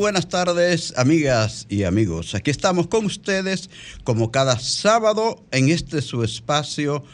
[0.00, 2.34] Buenas tardes, amigas y amigos.
[2.34, 3.68] Aquí estamos con ustedes
[4.02, 7.04] como cada sábado en este su espacio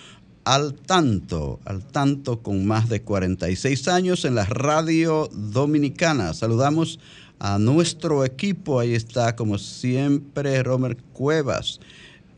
[0.45, 6.33] al tanto, al tanto con más de 46 años en la radio dominicana.
[6.33, 7.01] Saludamos
[7.41, 11.81] a nuestro equipo, ahí está como siempre Romer Cuevas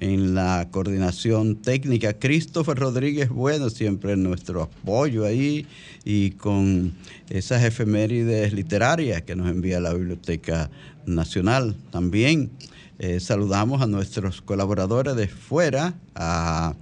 [0.01, 2.15] en la coordinación técnica.
[2.15, 5.67] Christopher Rodríguez, bueno, siempre nuestro apoyo ahí
[6.05, 6.93] y con
[7.29, 10.71] esas efemérides literarias que nos envía la Biblioteca
[11.07, 12.51] Nacional también.
[12.99, 16.75] Eh, saludamos a nuestros colaboradores de fuera, a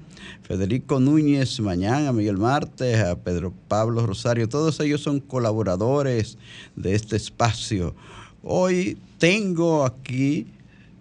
[0.42, 6.38] Federico Núñez Mañana, a Miguel Martes, a Pedro Pablo Rosario, todos ellos son colaboradores
[6.74, 7.94] de este espacio.
[8.42, 10.46] Hoy tengo aquí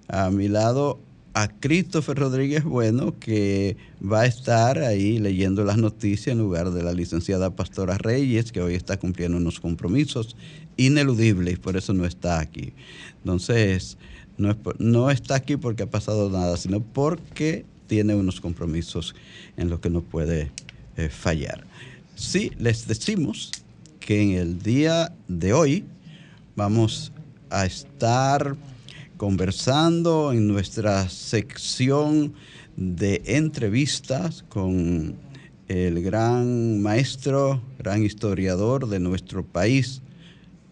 [0.07, 0.99] a mi lado
[1.35, 6.81] a Christopher Rodríguez Bueno, que va a estar ahí leyendo las noticias en lugar de
[6.81, 10.37] la licenciada Pastora Reyes, que hoy está cumpliendo unos compromisos
[10.77, 12.73] ineludibles por eso no está aquí.
[13.19, 13.97] Entonces,
[14.37, 19.13] no, está aquí porque ha pasado nada, sino porque tiene unos compromisos
[19.57, 20.51] en los que no puede
[20.95, 21.65] eh, fallar.
[22.15, 23.51] Sí, les decimos
[23.99, 25.83] que en el día de hoy
[26.55, 27.11] vamos
[27.49, 28.55] a estar
[29.17, 32.33] conversando en nuestra sección
[32.75, 35.15] de entrevistas con
[35.67, 40.01] el gran maestro, gran historiador de nuestro país,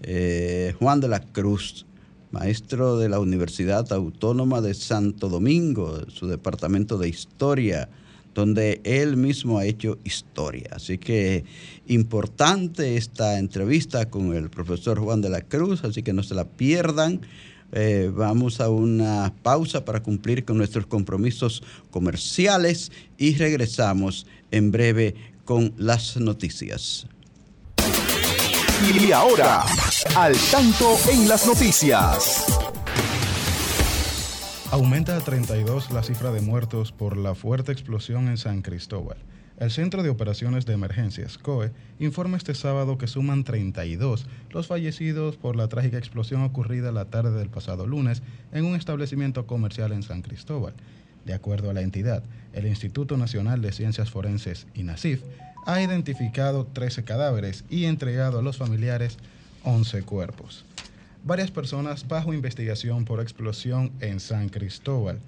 [0.04, 1.86] eh, Juan de la Cruz,
[2.31, 7.90] maestro de la Universidad Autónoma de Santo Domingo, su departamento de historia,
[8.34, 10.70] donde él mismo ha hecho historia.
[10.72, 11.46] Así que
[11.88, 16.46] importante esta entrevista con el profesor Juan de la Cruz, así que no se la
[16.46, 17.22] pierdan.
[17.75, 25.16] Eh, vamos a una pausa para cumplir con nuestros compromisos comerciales y regresamos en breve
[25.44, 27.07] con las noticias.
[28.83, 29.63] Y ahora,
[30.16, 32.45] al tanto en las noticias.
[34.69, 39.17] Aumenta a 32 la cifra de muertos por la fuerte explosión en San Cristóbal.
[39.58, 45.38] El Centro de Operaciones de Emergencias, COE, informa este sábado que suman 32 los fallecidos
[45.38, 50.02] por la trágica explosión ocurrida la tarde del pasado lunes en un establecimiento comercial en
[50.02, 50.74] San Cristóbal.
[51.25, 55.22] De acuerdo a la entidad, el Instituto Nacional de Ciencias Forenses, INACIF,
[55.68, 59.18] ha identificado 13 cadáveres y entregado a los familiares
[59.63, 60.66] 11 cuerpos.
[61.24, 65.19] Varias personas bajo investigación por explosión en San Cristóbal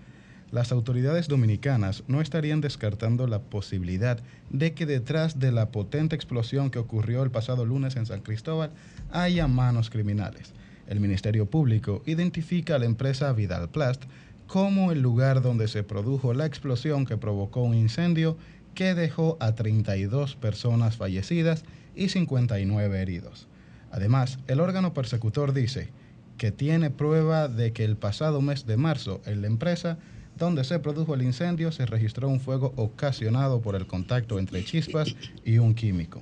[0.51, 4.19] las autoridades dominicanas no estarían descartando la posibilidad
[4.49, 8.71] de que detrás de la potente explosión que ocurrió el pasado lunes en San Cristóbal
[9.11, 10.53] haya manos criminales.
[10.87, 14.03] El Ministerio Público identifica a la empresa Vidal Plast
[14.47, 18.37] como el lugar donde se produjo la explosión que provocó un incendio
[18.75, 21.63] que dejó a 32 personas fallecidas
[21.95, 23.47] y 59 heridos.
[23.91, 25.89] Además, el órgano persecutor dice
[26.37, 29.97] que tiene prueba de que el pasado mes de marzo en la empresa
[30.37, 35.15] donde se produjo el incendio se registró un fuego ocasionado por el contacto entre chispas
[35.43, 36.21] y un químico.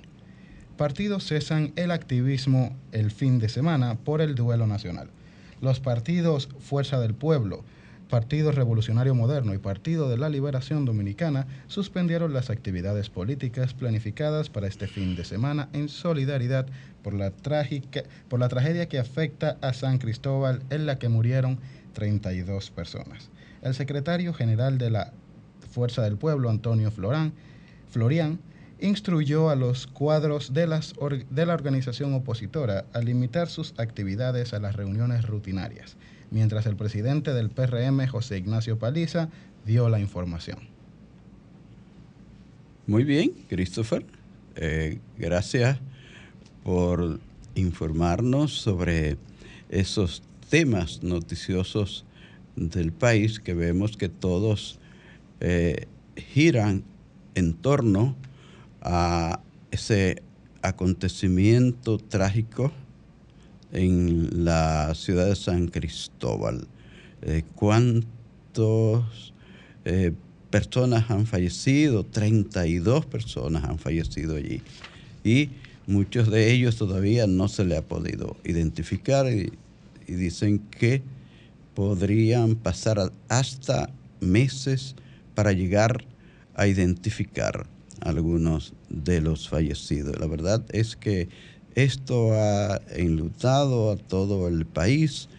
[0.77, 5.09] Partidos cesan el activismo el fin de semana por el duelo nacional.
[5.61, 7.63] Los partidos Fuerza del Pueblo,
[8.09, 14.67] Partido Revolucionario Moderno y Partido de la Liberación Dominicana suspendieron las actividades políticas planificadas para
[14.67, 16.67] este fin de semana en solidaridad
[17.01, 21.59] por la, trágica, por la tragedia que afecta a San Cristóbal en la que murieron
[21.93, 23.29] 32 personas.
[23.63, 25.13] El secretario general de la
[25.71, 27.33] Fuerza del Pueblo, Antonio Florán,
[27.89, 28.39] Florian,
[28.79, 35.25] instruyó a los cuadros de, la organización opositora a limitar sus actividades a las reuniones
[35.25, 35.95] rutinarias,
[36.31, 39.29] mientras el presidente del PRM, José Ignacio Paliza,
[39.65, 40.59] dio la información.
[42.85, 44.05] Muy bien, Christopher.
[44.57, 45.79] Eh, gracias
[46.63, 47.21] por
[47.55, 49.17] informarnos sobre
[49.69, 52.03] esos temas noticiosos
[52.55, 54.79] del país que vemos que todos
[55.39, 56.83] eh, giran
[57.35, 58.15] en torno
[58.81, 59.39] a
[59.71, 60.21] ese
[60.61, 62.71] acontecimiento trágico
[63.71, 66.67] en la ciudad de San Cristóbal.
[67.23, 69.33] Eh, ¿Cuántas
[69.85, 70.13] eh,
[70.51, 72.05] personas han fallecido?
[72.05, 74.61] 32 personas han fallecido allí.
[75.23, 75.49] Y
[75.87, 79.51] muchos de ellos todavía no se le ha podido identificar y
[80.05, 81.01] dicen que
[81.73, 83.89] podrían pasar hasta
[84.19, 84.95] meses
[85.35, 86.05] para llegar
[86.55, 87.67] a identificar
[88.01, 90.19] algunos de los fallecidos.
[90.19, 91.29] La verdad es que
[91.75, 95.29] esto ha enlutado a todo el país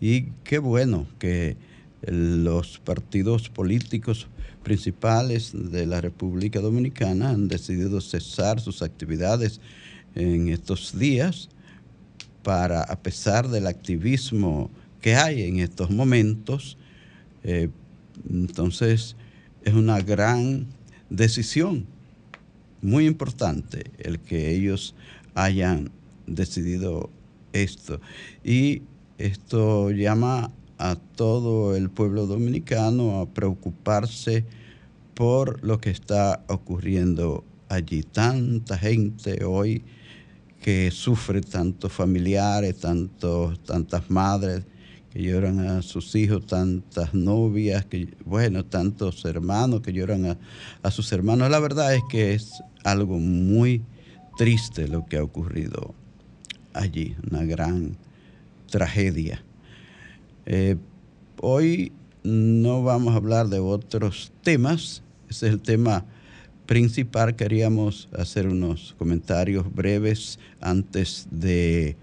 [0.00, 1.56] y qué bueno que
[2.02, 4.28] los partidos políticos
[4.62, 9.60] principales de la República Dominicana han decidido cesar sus actividades
[10.14, 11.48] en estos días
[12.42, 16.76] para, a pesar del activismo que hay en estos momentos,
[17.44, 17.68] eh,
[18.30, 19.16] entonces
[19.64, 20.66] es una gran
[21.10, 21.86] decisión,
[22.80, 24.94] muy importante el que ellos
[25.34, 25.90] hayan
[26.26, 27.10] decidido
[27.52, 28.00] esto.
[28.44, 28.82] Y
[29.18, 34.44] esto llama a todo el pueblo dominicano a preocuparse
[35.14, 38.04] por lo que está ocurriendo allí.
[38.04, 39.82] Tanta gente hoy
[40.60, 44.64] que sufre, tantos familiares, tantas madres
[45.18, 50.38] que lloran a sus hijos, tantas novias, que, bueno, tantos hermanos que lloran a,
[50.80, 51.50] a sus hermanos.
[51.50, 53.82] La verdad es que es algo muy
[54.36, 55.92] triste lo que ha ocurrido
[56.72, 57.96] allí, una gran
[58.70, 59.42] tragedia.
[60.46, 60.76] Eh,
[61.40, 61.90] hoy
[62.22, 66.04] no vamos a hablar de otros temas, ese es el tema
[66.66, 67.34] principal.
[67.34, 71.96] Queríamos hacer unos comentarios breves antes de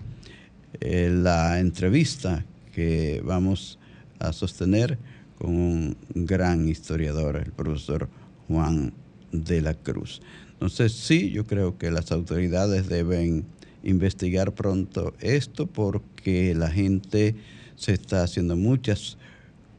[0.82, 2.44] eh, la entrevista
[2.76, 3.80] que vamos
[4.20, 4.98] a sostener
[5.38, 8.10] con un gran historiador, el profesor
[8.50, 8.92] Juan
[9.32, 10.22] de la Cruz.
[10.52, 13.46] Entonces sí, yo creo que las autoridades deben
[13.84, 17.36] investigar pronto esto porque la gente
[17.78, 19.18] se está haciendo muchas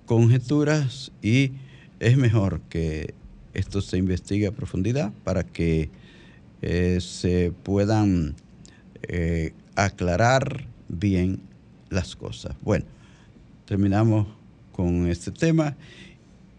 [0.07, 1.53] conjeturas y
[2.01, 3.13] es mejor que
[3.53, 5.91] esto se investigue a profundidad para que
[6.63, 8.37] eh, se puedan
[9.03, 11.41] eh, aclarar bien
[11.91, 12.55] las cosas.
[12.63, 12.85] Bueno,
[13.67, 14.27] terminamos
[14.73, 15.77] con este tema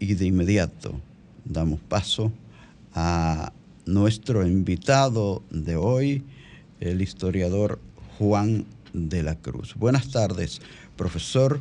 [0.00, 1.00] y de inmediato
[1.44, 2.32] damos paso
[2.94, 3.52] a
[3.86, 6.22] nuestro invitado de hoy,
[6.80, 7.80] el historiador
[8.18, 9.74] Juan de la Cruz.
[9.76, 10.60] Buenas tardes,
[10.96, 11.60] profesor.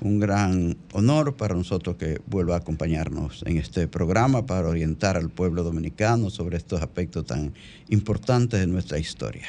[0.00, 5.28] Un gran honor para nosotros que vuelva a acompañarnos en este programa para orientar al
[5.28, 7.52] pueblo dominicano sobre estos aspectos tan
[7.88, 9.46] importantes de nuestra historia.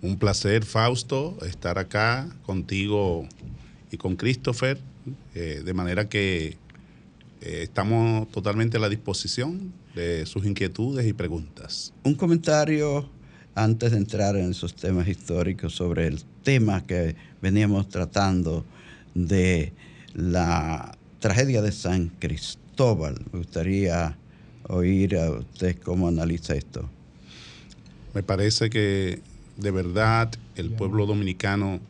[0.00, 3.26] Un placer, Fausto, estar acá contigo
[3.90, 4.78] y con Christopher,
[5.34, 6.56] eh, de manera que
[7.40, 11.92] eh, estamos totalmente a la disposición de sus inquietudes y preguntas.
[12.04, 13.08] Un comentario
[13.56, 18.64] antes de entrar en esos temas históricos sobre el tema que veníamos tratando
[19.14, 19.72] de
[20.14, 23.16] la tragedia de San Cristóbal.
[23.32, 24.16] Me gustaría
[24.68, 26.88] oír a usted cómo analiza esto.
[28.14, 29.20] Me parece que
[29.58, 31.80] de verdad el pueblo dominicano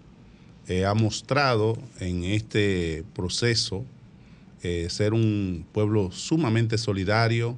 [0.66, 3.84] eh, ha mostrado en este proceso
[4.62, 7.56] eh, ser un pueblo sumamente solidario.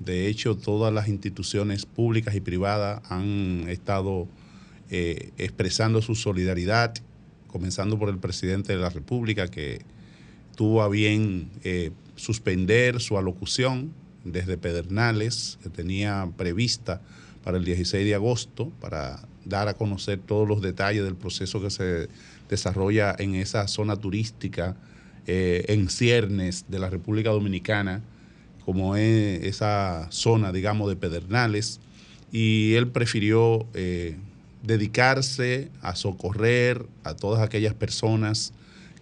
[0.00, 4.28] De hecho, todas las instituciones públicas y privadas han estado
[4.90, 6.94] eh, expresando su solidaridad,
[7.46, 9.80] comenzando por el presidente de la República, que
[10.56, 11.50] tuvo a bien
[12.16, 13.92] suspender su alocución
[14.24, 17.00] desde Pedernales, que tenía prevista
[17.48, 21.70] para el 16 de agosto, para dar a conocer todos los detalles del proceso que
[21.70, 22.10] se
[22.50, 24.76] desarrolla en esa zona turística
[25.26, 28.02] eh, en ciernes de la República Dominicana,
[28.66, 31.80] como es esa zona, digamos, de Pedernales,
[32.30, 34.18] y él prefirió eh,
[34.62, 38.52] dedicarse a socorrer a todas aquellas personas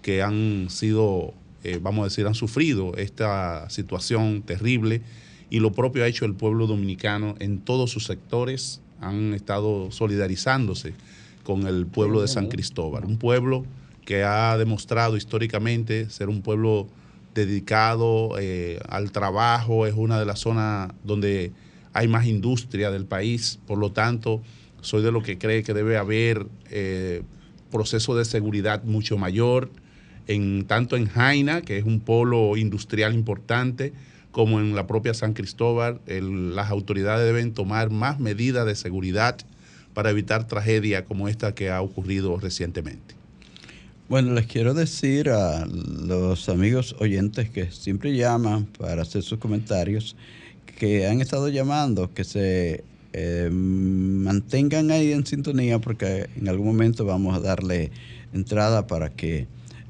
[0.03, 1.35] que han sido,
[1.65, 5.03] eh, vamos a decir, han sufrido esta situación terrible
[5.51, 10.95] y lo propio ha hecho el pueblo dominicano en todos sus sectores, han estado solidarizándose
[11.43, 13.65] con el pueblo de San Cristóbal, un pueblo
[14.05, 16.89] que ha demostrado históricamente ser un pueblo
[17.35, 21.53] dedicado eh, al trabajo, es una de las zonas donde
[21.93, 24.43] hay más industria del país, por lo tanto,
[24.81, 27.23] soy de lo que cree que debe haber eh,
[27.71, 29.71] proceso de seguridad mucho mayor,
[30.27, 33.93] en, tanto en Jaina, que es un polo industrial importante,
[34.37, 39.39] como en la propia San Cristóbal, las autoridades deben tomar más medidas de seguridad
[39.95, 43.15] para evitar tragedias como esta que ha ocurrido recientemente.
[44.11, 50.17] Bueno, les quiero decir a los amigos oyentes que siempre llaman para hacer sus comentarios,
[50.79, 57.07] que han estado llamando, que se eh, mantengan ahí en sintonía porque en algún momento
[57.07, 57.91] vamos a darle
[58.35, 59.47] entrada para que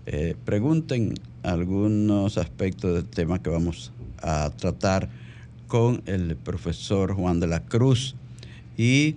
[0.06, 3.90] eh, pregunten algunos aspectos del tema que vamos
[4.22, 5.08] a tratar
[5.66, 8.14] con el profesor Juan de la Cruz.
[8.76, 9.16] Y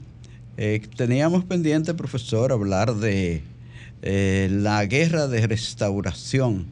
[0.57, 3.43] eh, teníamos pendiente, profesor, hablar de
[4.01, 6.67] eh, la guerra de restauración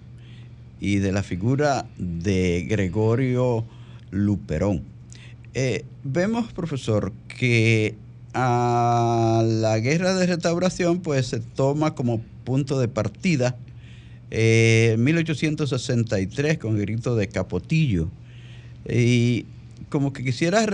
[0.79, 3.65] y de la figura de Gregorio
[4.11, 4.83] Luperón.
[5.53, 7.95] Eh, vemos, profesor, que
[8.33, 13.55] a la guerra de restauración pues se toma como punto de partida
[14.31, 18.09] en 1863 con el grito de Capotillo.
[18.87, 19.45] Y
[19.89, 20.65] como que quisiera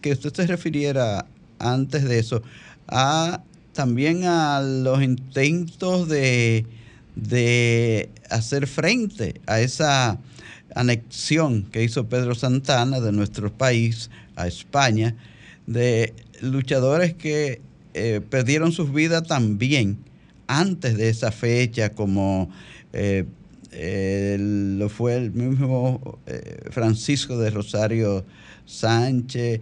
[0.00, 1.26] que usted se refiriera
[1.58, 2.42] antes de eso
[2.88, 3.42] a
[3.74, 6.66] también a los intentos de,
[8.30, 10.18] hacer frente a esa
[10.74, 15.14] anexión que hizo Pedro Santana de nuestro país a España,
[15.66, 17.60] de luchadores que
[17.94, 19.98] eh, perdieron sus vidas también
[20.46, 22.50] antes de esa fecha, como
[22.94, 28.24] eh, lo fue el mismo eh, Francisco de Rosario
[28.66, 29.60] Sánchez,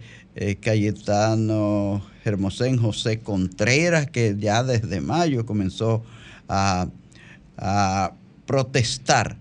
[0.61, 6.03] Cayetano Hermosén José Contreras, que ya desde mayo comenzó
[6.47, 6.87] a,
[8.45, 9.37] protestar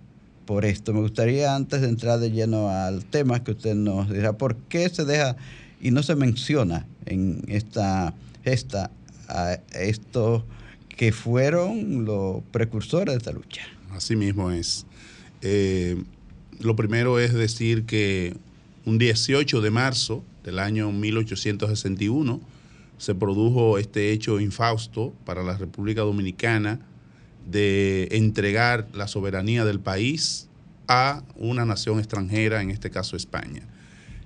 [0.47, 0.93] por esto.
[0.93, 4.89] Me gustaría, antes de entrar de lleno al tema, que usted nos dirá por qué
[4.89, 5.37] se deja
[5.81, 8.91] y no se menciona en esta gesta
[9.29, 10.45] a estos
[10.89, 13.63] que fueron los precursores de esta lucha.
[13.95, 14.87] Así mismo es.
[15.41, 16.03] Eh,
[16.61, 18.37] lo primero es decir que
[18.85, 22.41] un 18 de marzo del año 1861,
[22.99, 26.81] se produjo este hecho infausto para la República Dominicana
[27.51, 30.49] de entregar la soberanía del país
[30.87, 33.63] a una nación extranjera, en este caso España.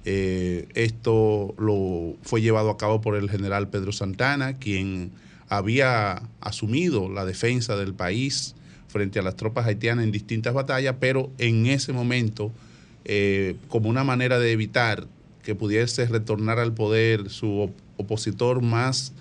[0.04, 5.10] Eh, esto lo fue llevado a cabo por el general Pedro Santana, quien
[5.48, 8.54] había asumido la defensa del país
[8.96, 12.50] frente a las tropas haitianas en distintas batallas, pero en ese momento,
[13.04, 15.06] eh, como una manera de evitar
[15.42, 19.12] que pudiese retornar al poder su opositor más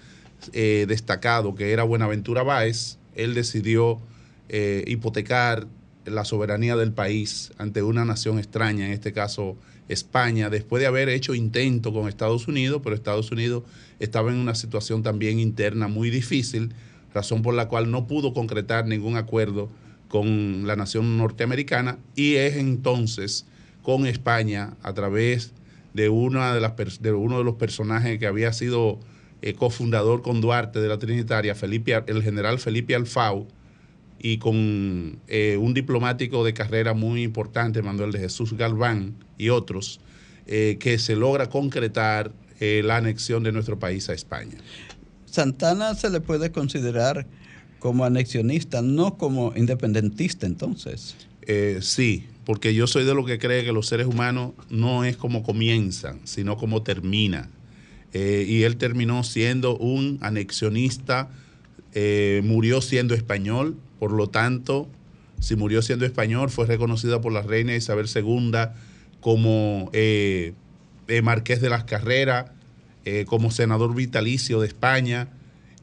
[0.53, 3.99] eh, destacado, que era Buenaventura Báez, él decidió
[4.47, 5.67] eh, hipotecar
[6.05, 9.57] la soberanía del país ante una nación extraña, en este caso
[9.89, 13.63] España, después de haber hecho intento con Estados Unidos, pero Estados Unidos
[13.99, 16.71] estaba en una situación también interna muy difícil,
[17.15, 19.69] razón por la cual no pudo concretar ningún acuerdo
[20.09, 23.47] con la nación norteamericana y es entonces
[23.81, 25.53] con España a través
[25.93, 28.99] de, una de, las, de uno de los personajes que había sido
[29.41, 33.47] eh, cofundador con Duarte de la Trinitaria, Felipe, el general Felipe Alfau,
[34.19, 39.99] y con eh, un diplomático de carrera muy importante, Manuel de Jesús Galván y otros,
[40.47, 44.57] eh, que se logra concretar la anexión de nuestro país a España.
[45.35, 47.27] Santana se le puede considerar
[47.79, 51.15] como anexionista, no como independentista entonces.
[51.81, 55.43] sí, porque yo soy de lo que cree que los seres humanos no es como
[55.43, 57.49] comienzan, sino como terminan.
[58.13, 61.29] Eh, y él terminó siendo un anexionista,
[61.93, 64.87] eh, murió siendo español, por lo tanto,
[65.41, 68.53] si murió siendo español, fue reconocida por la reina Isabel II
[69.19, 70.53] como eh,
[71.23, 72.51] marqués de las carreras,
[73.27, 75.29] como senador vitalicio de España,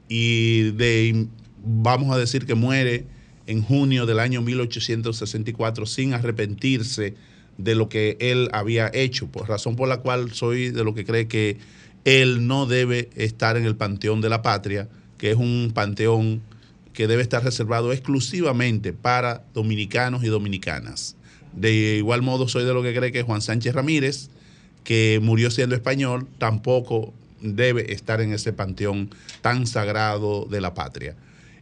[0.09, 1.27] y de,
[1.65, 3.07] vamos a decir que muere
[3.47, 7.15] en junio del año 1864 sin arrepentirse
[7.59, 11.05] de lo que él había hecho, por razón por la cual soy de lo que
[11.05, 11.59] cree que
[12.05, 14.89] él no debe estar en el Panteón de la Patria,
[15.19, 16.43] que es un panteón
[16.93, 21.17] que debe estar reservado exclusivamente para dominicanos y dominicanas.
[21.55, 24.31] De igual modo soy de lo que cree que Juan Sánchez Ramírez,
[24.85, 29.11] que murió siendo español, tampoco debe estar en ese panteón
[29.41, 31.17] tan sagrado de la patria.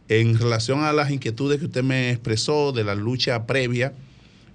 [0.07, 3.93] En relación a las inquietudes que usted me expresó de la lucha previa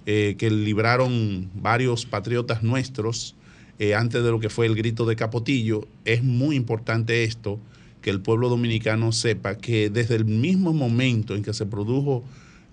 [0.05, 3.35] eh, que libraron varios patriotas nuestros
[3.79, 7.59] eh, antes de lo que fue el grito de Capotillo, es muy importante esto,
[8.01, 12.23] que el pueblo dominicano sepa que desde el mismo momento en que se produjo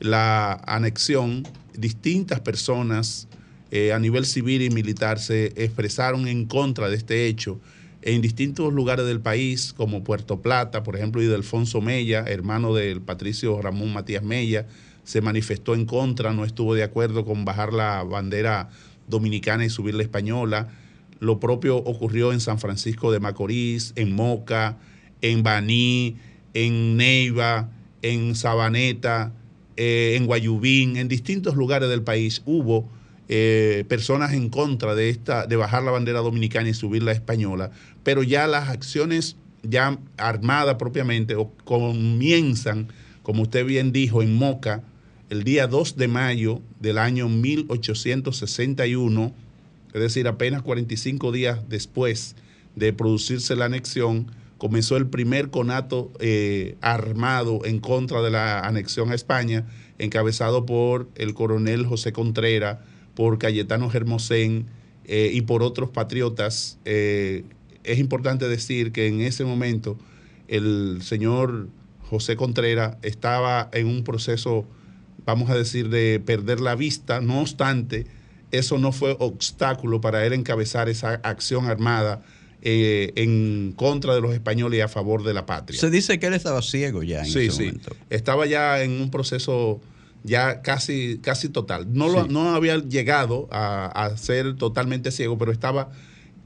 [0.00, 1.42] la anexión,
[1.76, 3.28] distintas personas
[3.74, 7.58] eh, a nivel civil y militar se expresaron en contra de este hecho
[8.02, 12.72] en distintos lugares del país, como Puerto Plata, por ejemplo, y de Alfonso Mella, hermano
[12.72, 14.68] del patricio Ramón Matías Mella,
[15.02, 18.68] se manifestó en contra, no estuvo de acuerdo con bajar la bandera
[19.08, 20.68] dominicana y subir la española.
[21.18, 24.78] Lo propio ocurrió en San Francisco de Macorís, en Moca,
[25.20, 26.16] en Baní,
[26.52, 27.70] en Neiva,
[28.02, 29.32] en Sabaneta,
[29.76, 32.88] eh, en Guayubín, en distintos lugares del país hubo
[33.28, 37.70] eh, personas en contra de esta, de bajar la bandera dominicana y subir la española,
[38.02, 42.88] pero ya las acciones ya armadas propiamente comienzan,
[43.22, 44.82] como usted bien dijo, en Moca,
[45.30, 49.32] el día 2 de mayo del año 1861,
[49.94, 52.36] es decir, apenas 45 días después
[52.76, 59.10] de producirse la anexión, comenzó el primer conato eh, armado en contra de la anexión
[59.10, 59.66] a España,
[59.98, 62.78] encabezado por el coronel José Contreras,
[63.14, 64.66] por Cayetano Germosén
[65.04, 66.78] eh, y por otros patriotas.
[66.84, 67.44] Eh,
[67.84, 69.98] es importante decir que en ese momento
[70.48, 71.68] el señor
[72.08, 74.66] José Contreras estaba en un proceso,
[75.24, 78.06] vamos a decir, de perder la vista, no obstante,
[78.50, 82.22] eso no fue obstáculo para él encabezar esa acción armada
[82.62, 85.78] eh, en contra de los españoles y a favor de la patria.
[85.78, 87.64] Se dice que él estaba ciego ya en ese sí.
[87.64, 87.96] momento.
[88.10, 89.80] Estaba ya en un proceso
[90.24, 91.86] ya casi, casi total.
[91.92, 92.28] No, lo, Sí.
[92.32, 95.90] no había llegado a, a ser totalmente ciego, pero estaba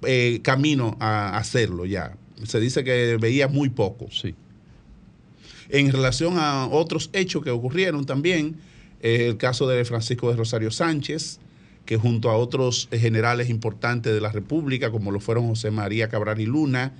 [0.03, 2.17] eh, camino a hacerlo ya.
[2.45, 4.09] Se dice que veía muy poco.
[4.11, 4.35] Sí.
[5.71, 8.57] En relación a otros hechos que ocurrieron también,
[9.03, 11.41] eh, el caso de Francisco de Rosario Sánchez,
[11.85, 16.41] que junto a otros generales importantes de la República, como lo fueron José María Cabral
[16.41, 16.93] y Luna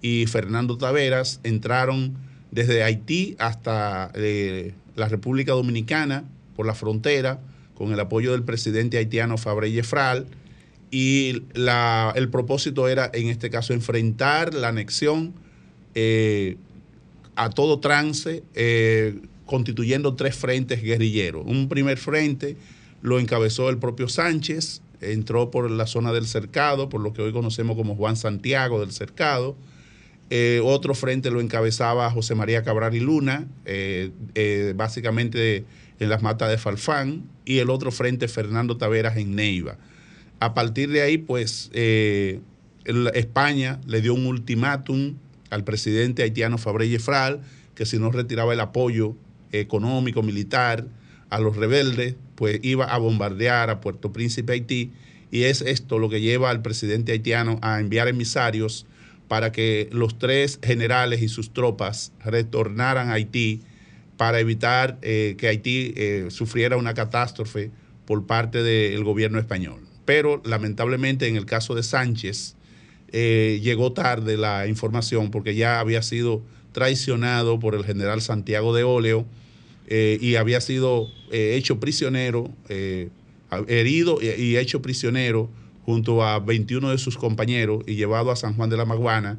[0.00, 2.16] y Fernando Taveras, entraron
[2.50, 6.24] desde Haití hasta eh, la República Dominicana
[6.56, 7.40] por la frontera,
[7.74, 10.26] con el apoyo del presidente haitiano Fabre Yefral,
[10.90, 15.32] y la- el propósito era, en este caso, enfrentar la anexión
[15.94, 16.56] eh,
[17.36, 21.44] a todo trance, eh, constituyendo tres frentes guerrilleros.
[21.46, 22.56] Un primer frente
[23.02, 27.32] lo encabezó el propio Sánchez, entró por la zona del cercado, por lo que hoy
[27.32, 29.56] conocemos como Juan Santiago del cercado.
[30.30, 35.64] Eh, otro frente lo encabezaba José María Cabral y Luna, eh, eh, básicamente
[35.98, 39.76] en las matas de Falfán, y el otro frente Fernando Taveras en Neiva.
[40.40, 41.70] A partir de ahí, pues,
[43.14, 45.16] España le dio un ultimátum
[45.50, 47.42] al presidente haitiano Fabre Yefral,
[47.74, 49.14] que si no retiraba el apoyo
[49.52, 50.86] económico, militar
[51.30, 54.92] a los rebeldes, pues iba a bombardear a Puerto Príncipe, Haití.
[55.30, 58.86] Y es esto lo que lleva al presidente haitiano a enviar emisarios
[59.32, 63.62] para que los tres generales y sus tropas retornaran a Haití
[64.18, 67.70] para evitar eh, que Haití eh, sufriera una catástrofe
[68.04, 69.80] por parte del gobierno español.
[70.04, 72.56] Pero lamentablemente en el caso de Sánchez
[73.10, 76.42] eh, llegó tarde la información porque ya había sido
[76.72, 79.24] traicionado por el general Santiago de Óleo
[79.88, 82.50] y había sido hecho prisionero,
[83.66, 85.48] herido y hecho prisionero
[85.84, 89.38] junto a 21 de sus compañeros y llevado a San Juan de la Maguana,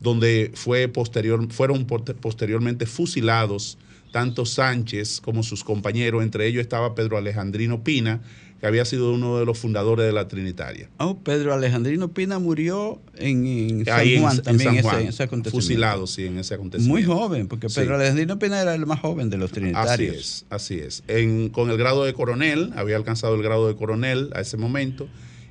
[0.00, 3.78] donde fue posterior, fueron poste- posteriormente fusilados
[4.12, 8.22] tanto Sánchez como sus compañeros, entre ellos estaba Pedro Alejandrino Pina,
[8.58, 10.88] que había sido uno de los fundadores de la Trinitaria.
[10.98, 15.22] Oh, Pedro Alejandrino Pina murió en, en San Ahí en- Juan en también, San ese-
[15.22, 15.50] acontecimiento.
[15.50, 16.92] fusilado, sí, en ese acontecimiento.
[16.92, 17.80] Muy joven, porque Sí.
[17.80, 20.16] Pedro Alejandrino Pina era el más joven de los Así trinitarios.
[20.16, 21.02] es, así es.
[21.06, 25.06] En- con el grado de coronel, había alcanzado el grado de coronel a ese momento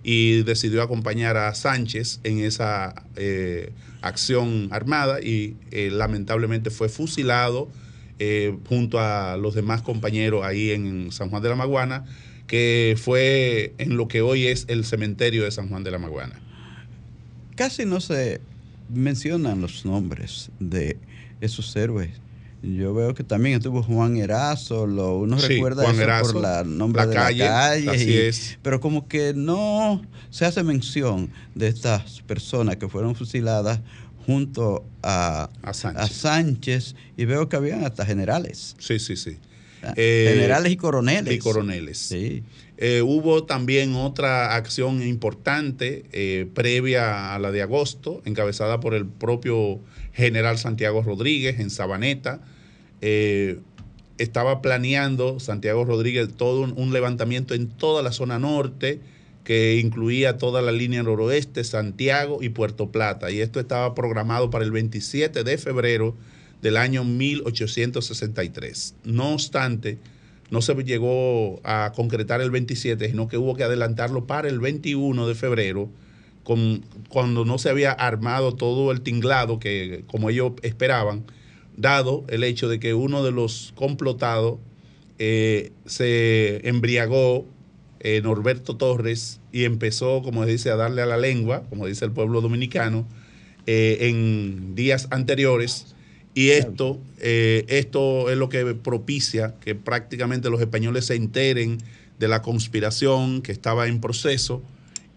[0.10, 7.68] y decidió acompañar a Sánchez en esa eh, acción armada y eh, lamentablemente fue fusilado
[8.18, 12.06] eh, junto a los demás compañeros ahí en San Juan de la Maguana,
[12.48, 16.40] que fue en lo que hoy es el cementerio de San Juan de la Maguana.
[17.58, 18.40] Casi no se
[18.88, 20.96] mencionan los nombres de
[21.42, 22.12] esos héroes.
[22.64, 26.42] Yo veo que también estuvo Juan Erazo, lo, uno Sí, recuerda Juan eso Erazo, por
[26.42, 28.60] la nombre la de calle, la calle, así y- es.
[28.64, 33.80] pero como que no se hace mención de estas personas que fueron fusiladas
[34.26, 36.02] junto a, A Sánchez.
[36.04, 39.38] a Sánchez y veo que habían hasta generales, Sí, sí, sí.
[39.84, 41.34] ah, Eh, generales y coroneles.
[41.34, 41.98] Y coroneles.
[42.00, 42.44] Sí.
[42.80, 49.06] Eh, hubo también otra acción importante eh, previa a la de agosto, encabezada por el
[49.06, 49.80] propio
[50.18, 52.42] general Santiago Rodríguez en Sabaneta.
[53.02, 53.60] Eh,
[54.18, 59.00] estaba planeando Santiago Rodríguez todo un, un levantamiento en toda la zona norte
[59.44, 63.32] que incluía toda la línea noroeste, Santiago y Puerto Plata.
[63.32, 66.16] Y esto estaba programado para el 27 de febrero
[66.62, 68.96] del año 1863.
[69.06, 70.00] No obstante,
[70.50, 75.28] no se llegó a concretar el 27, sino que hubo que adelantarlo para el 21
[75.28, 75.90] de febrero,
[76.48, 81.26] con- cuando no se había armado todo el tinglado que como ellos esperaban,
[81.76, 84.58] dado el hecho de que uno de los complotados
[85.20, 87.46] eh, se embriagó,
[88.00, 92.06] eh, Norberto Torres, y empezó, como se dice, a darle a la lengua, como dice
[92.06, 93.06] el pueblo dominicano,
[93.66, 95.96] eh, en días anteriores.
[96.34, 101.80] Y esto, esto es lo que propicia que prácticamente los españoles se enteren
[102.20, 104.62] de la conspiración que estaba en proceso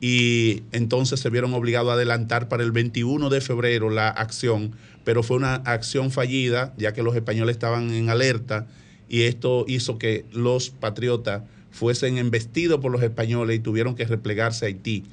[0.01, 4.73] y entonces se vieron obligados a adelantar para el 21 de febrero la acción,
[5.05, 8.67] pero fue una acción fallida ya que los españoles estaban en alerta
[9.09, 14.65] y esto hizo que los patriotas fuesen embestidos por los españoles y tuvieron que replegarse
[14.65, 15.05] a Haití.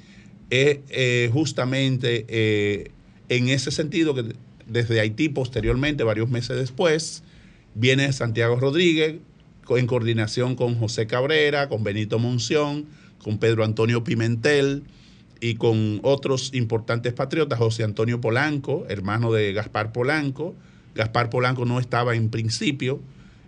[0.49, 2.91] Es eh, justamente eh,
[3.29, 4.35] en ese sentido que
[4.67, 7.23] desde Haití posteriormente, varios meses después,
[7.75, 9.15] viene Santiago Rodríguez
[9.69, 12.85] en coordinación con José Cabrera, con Benito Monción,
[13.27, 14.83] con Pedro Antonio Pimentel
[15.41, 20.55] y con otros importantes patriotas, José Antonio Polanco, hermano de Gaspar Polanco.
[20.95, 23.01] Gaspar Polanco no estaba en principio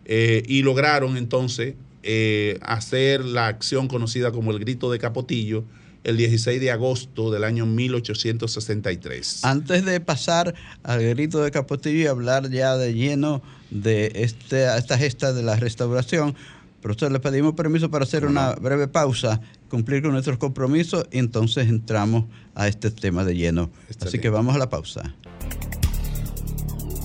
[0.04, 5.64] eh, y lograron entonces eh, hacer la acción conocida como el Grito de Capotillo,
[6.04, 9.46] el 16 de agosto del año 1863.
[9.46, 14.98] Antes de pasar al grito de Capotillo y hablar ya de lleno de este, esta
[14.98, 16.36] gesta de la restauración,
[16.82, 21.68] profesor, le pedimos permiso para hacer una breve pausa, cumplir con nuestros compromisos y entonces
[21.68, 23.70] entramos a este tema de lleno.
[24.02, 25.14] Así que vamos a la pausa.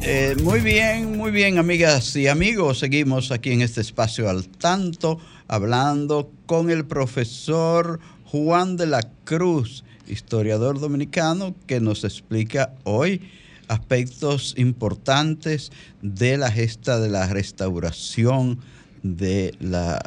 [0.06, 2.80] Eh, muy bien, muy bien, amigas y amigos.
[2.80, 9.82] Seguimos aquí en este espacio al tanto, hablando con el profesor Juan de la Cruz,
[10.06, 13.22] historiador dominicano, que nos explica hoy
[13.68, 18.58] aspectos importantes de la gesta de la restauración
[19.04, 20.02] de la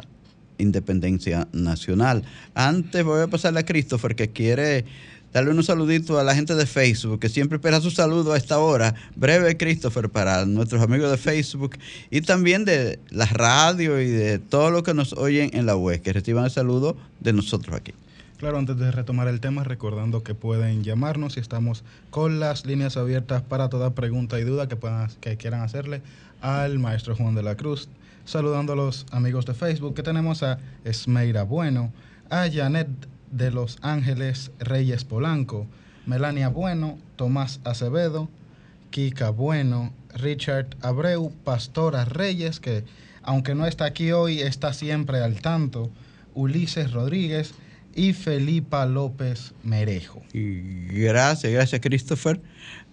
[0.58, 2.24] independencia nacional.
[2.54, 4.84] Antes voy a pasarle a Christopher que quiere
[5.32, 8.58] darle un saludito a la gente de Facebook, que siempre espera su saludo a esta
[8.58, 8.94] hora.
[9.14, 11.76] Breve, Christopher, para nuestros amigos de Facebook
[12.10, 16.02] y también de la radio y de todo lo que nos oyen en la web,
[16.02, 17.92] que reciban el saludo de nosotros aquí.
[18.38, 22.96] Claro, antes de retomar el tema, recordando que pueden llamarnos y estamos con las líneas
[22.96, 26.02] abiertas para toda pregunta y duda que, puedan, que quieran hacerle
[26.40, 27.88] al maestro Juan de la Cruz.
[28.28, 31.94] Saludando a los amigos de Facebook, que tenemos a Esmeira Bueno,
[32.28, 32.86] a Janet
[33.30, 35.66] de Los Ángeles Reyes Polanco,
[36.04, 38.28] Melania Bueno, Tomás Acevedo,
[38.90, 42.84] Kika Bueno, Richard Abreu, Pastora Reyes, que
[43.22, 45.88] aunque no está aquí hoy, está siempre al tanto,
[46.34, 47.54] Ulises Rodríguez,
[47.94, 50.22] y Felipa López Merejo.
[50.32, 52.40] Y gracias, gracias Christopher,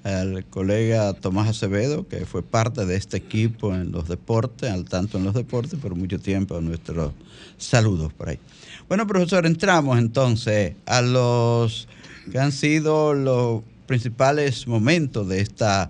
[0.04, 5.18] al colega Tomás Acevedo, que fue parte de este equipo en los deportes, al tanto
[5.18, 7.14] en los deportes por mucho tiempo, nuestros
[7.58, 8.40] saludos por ahí.
[8.88, 11.88] Bueno, profesor, entramos entonces a los
[12.32, 15.90] que han sido los principales momentos de esta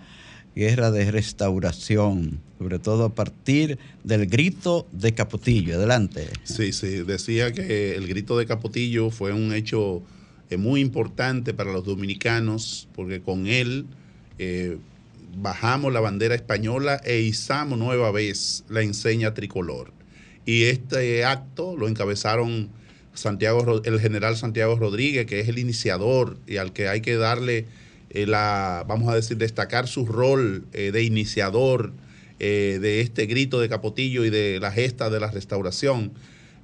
[0.55, 5.75] guerra de restauración, sobre todo a partir del grito de Capotillo.
[5.75, 6.29] Adelante.
[6.43, 10.03] Sí, sí, decía que el grito de Capotillo fue un hecho
[10.49, 13.85] eh, muy importante para los dominicanos, porque con él
[14.37, 14.77] eh,
[15.37, 19.91] bajamos la bandera española e izamos nueva vez la enseña tricolor.
[20.45, 22.69] Y este acto lo encabezaron
[23.13, 27.65] Santiago, el general Santiago Rodríguez, que es el iniciador y al que hay que darle
[28.09, 31.91] eh, la, vamos a decir, destacar su rol eh, de iniciador
[32.39, 36.13] eh, de este grito de Capotillo y de la gesta de la restauración.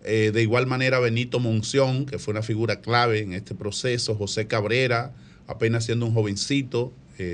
[0.04, 5.14] de igual manera, Benito Monción, que fue una figura clave en este proceso, José Cabrera,
[5.46, 6.92] apenas siendo un jovencito,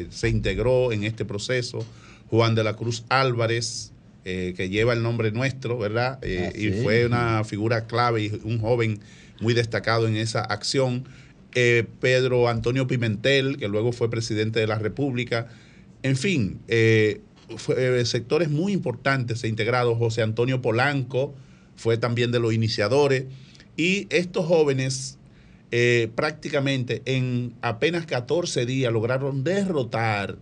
[0.09, 1.85] se integró en este proceso,
[2.29, 3.93] Juan de la Cruz Álvarez,
[4.25, 6.19] que lleva el nombre nuestro, ¿verdad?
[6.25, 8.99] y fue una figura clave y un joven
[9.39, 11.05] muy destacado en esa acción.
[11.55, 15.47] Eh, Pedro Antonio Pimentel, que luego fue presidente de la República.
[16.03, 16.59] En fin,
[17.69, 19.97] eh, eh, sectores muy importantes se integrados.
[19.97, 21.33] José Antonio Polanco
[21.75, 23.25] fue también de los iniciadores.
[23.75, 25.15] Y estos jóvenes
[26.15, 30.37] prácticamente en apenas 14 días lograron derrotar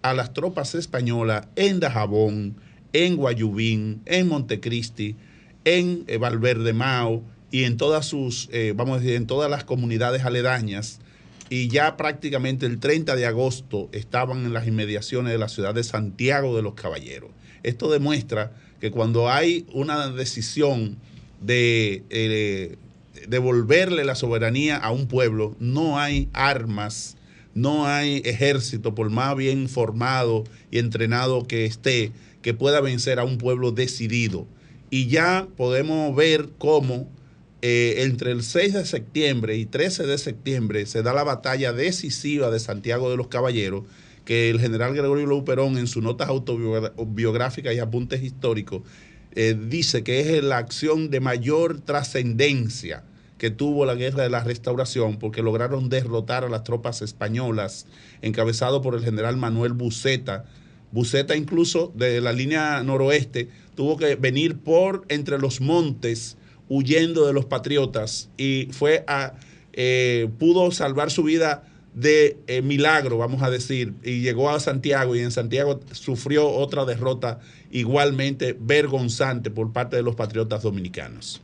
[0.00, 2.54] a las tropas españolas en Dajabón,
[2.92, 5.16] en Guayubín, en Montecristi,
[5.64, 10.24] en Valverde Mao, y en todas sus, eh, vamos a decir, en todas las comunidades
[10.24, 11.00] aledañas.
[11.50, 15.82] Y ya prácticamente el 30 de agosto estaban en las inmediaciones de la ciudad de
[15.82, 17.30] Santiago de los Caballeros.
[17.64, 20.96] Esto demuestra que cuando hay una decisión
[21.40, 22.76] de eh,
[23.28, 27.16] devolverle la soberanía a un pueblo, no hay armas,
[27.52, 33.24] no hay ejército, por más bien formado y entrenado que esté, que pueda vencer a
[33.24, 34.46] un pueblo decidido.
[34.88, 37.08] Y ya podemos ver cómo
[37.62, 42.50] eh, entre el 6 de septiembre y 13 de septiembre se da la batalla decisiva
[42.50, 43.84] de Santiago de los Caballeros,
[44.24, 48.82] que el general Gregorio Luperón en sus notas autobiográficas y apuntes históricos
[49.32, 53.04] eh, dice que es la acción de mayor trascendencia
[53.38, 57.86] que tuvo la guerra de la restauración, porque lograron derrotar a las tropas españolas,
[58.20, 60.44] encabezado por el general Manuel Buceta,
[60.92, 66.36] Buceta incluso de la línea noroeste tuvo que venir por entre los montes
[66.70, 69.34] huyendo de los patriotas y fue a,
[69.74, 75.16] eh, pudo salvar su vida de eh, milagro, vamos a decir, y llegó a Santiago
[75.16, 77.40] y en Santiago sufrió otra derrota
[77.72, 81.42] igualmente vergonzante por parte de los patriotas dominicanos.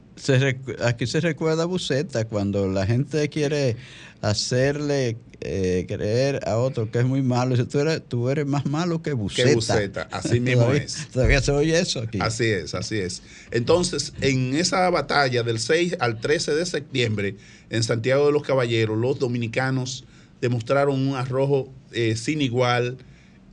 [0.84, 3.76] aquí se recuerda a Buceta cuando la gente quiere
[4.22, 7.56] hacerle eh, creer a otro que es muy malo.
[7.56, 9.48] Dice, tú eres, tú eres más malo que Buceta.
[9.48, 11.08] Que Buceta, así mismo es.
[11.12, 12.18] Todavía se oye eso aquí.
[12.20, 13.22] Así es, así es.
[13.50, 17.36] Entonces, en esa batalla del 6 al 13 de septiembre,
[17.70, 20.04] en Santiago de los Caballeros, los dominicanos
[20.40, 22.98] demostraron un arrojo eh, sin igual,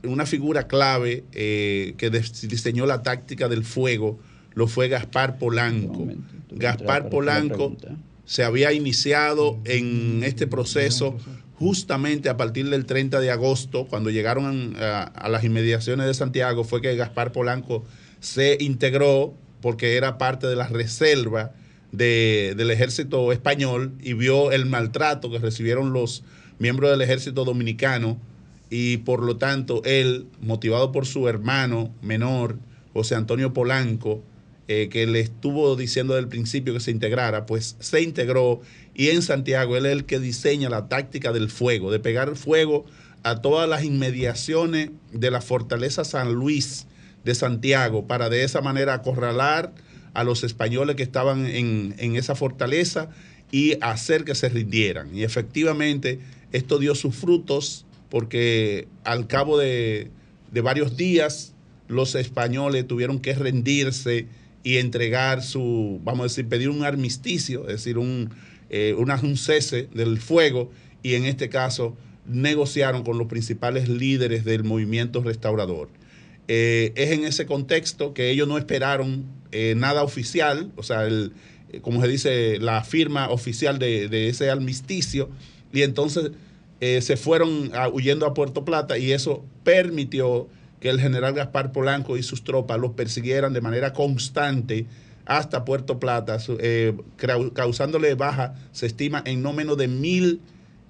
[0.02, 4.18] una figura clave eh, que diseñó la táctica del fuego,
[4.54, 6.06] lo fue Gaspar Polanco.
[6.50, 7.76] Gaspar Polanco
[8.24, 11.16] se había iniciado en este proceso
[11.58, 16.80] justamente a partir del 30 de agosto, cuando llegaron a, las inmediaciones de Santiago, fue
[16.80, 17.84] que Gaspar Polanco
[18.20, 21.52] se integró porque era parte de la reserva
[21.92, 26.24] del ejército español y vio el maltrato que recibieron los
[26.58, 28.18] miembro del ejército dominicano
[28.68, 32.58] y por lo tanto él, motivado por su hermano menor,
[32.92, 34.22] José Antonio Polanco,
[34.68, 38.60] eh, que le estuvo diciendo desde el principio que se integrara, pues se integró
[38.94, 42.84] y en Santiago él es el que diseña la táctica del fuego, de pegar fuego
[43.22, 46.86] a todas las inmediaciones de la fortaleza San Luis
[47.24, 49.72] de Santiago para de esa manera acorralar
[50.12, 53.08] a los españoles que estaban en, en esa fortaleza
[53.50, 55.16] y hacer que se rindieran.
[55.16, 56.20] Y efectivamente
[56.52, 60.08] esto dio sus frutos porque al cabo de,
[60.62, 61.52] varios días
[61.88, 64.28] los españoles tuvieron que rendirse
[64.64, 68.30] y entregar su, vamos a decir, pedir un armisticio, es decir, un,
[68.70, 70.72] eh, un cese del fuego
[71.02, 71.96] y en este caso
[72.26, 75.88] negociaron con los principales líderes del movimiento restaurador.
[76.48, 81.32] Eh, es en ese contexto que ellos no esperaron eh, nada oficial, o sea, el,
[81.80, 85.30] como se dice, la firma oficial de, ese armisticio,
[85.72, 86.32] y entonces
[86.80, 90.48] eh, se fueron huyendo a Puerto Plata y eso permitió
[90.84, 94.84] que el general Gaspar Polanco y sus tropas los persiguieran de manera constante
[95.24, 96.94] hasta Puerto Plata, eh,
[97.54, 100.42] causándole baja, se estima, en no menos de mil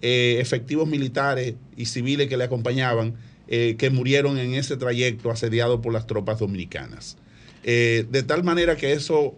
[0.03, 3.15] eh, efectivos militares y civiles que le acompañaban,
[3.47, 7.17] que murieron en ese trayecto asediado por las tropas dominicanas.
[7.63, 9.37] de tal manera que eso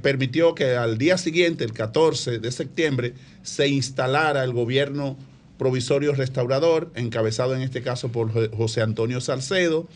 [0.00, 5.18] permitió que al día siguiente, el 14 de septiembre, se instalara el gobierno
[5.62, 9.86] provisorio restaurador, encabezado en este caso por José Antonio Salcedo,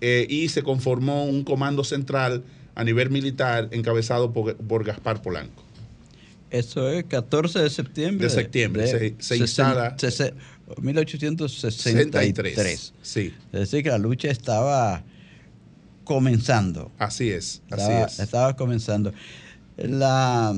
[0.00, 2.42] eh, y se conformó un comando central
[2.74, 5.62] a nivel militar encabezado por, Gaspar Polanco.
[6.50, 8.26] Eso es 14 de septiembre.
[8.26, 9.94] De septiembre, se, instala.
[10.82, 12.94] 1863.
[13.00, 13.32] Sí.
[13.52, 15.04] Es decir, que la lucha estaba
[16.02, 16.90] comenzando.
[16.98, 18.18] Así es, así es.
[18.18, 19.12] Estaba comenzando.
[19.76, 20.52] La,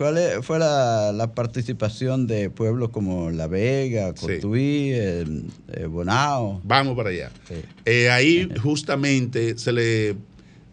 [0.00, 5.26] ¿Cuál fue la, participación de pueblos como La Vega, Cotuí, eh,
[5.90, 6.62] Bonao?
[6.64, 7.30] Vamos para allá.
[7.84, 10.16] Eh, ahí justamente se le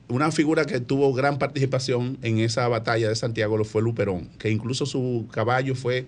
[0.08, 4.50] una figura que tuvo gran participación en esa batalla de Santiago lo fue Luperón, que
[4.50, 6.06] incluso su caballo fue,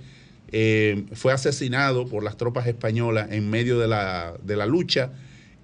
[0.54, 5.12] eh, fue asesinado por las tropas españolas en medio de la, de la lucha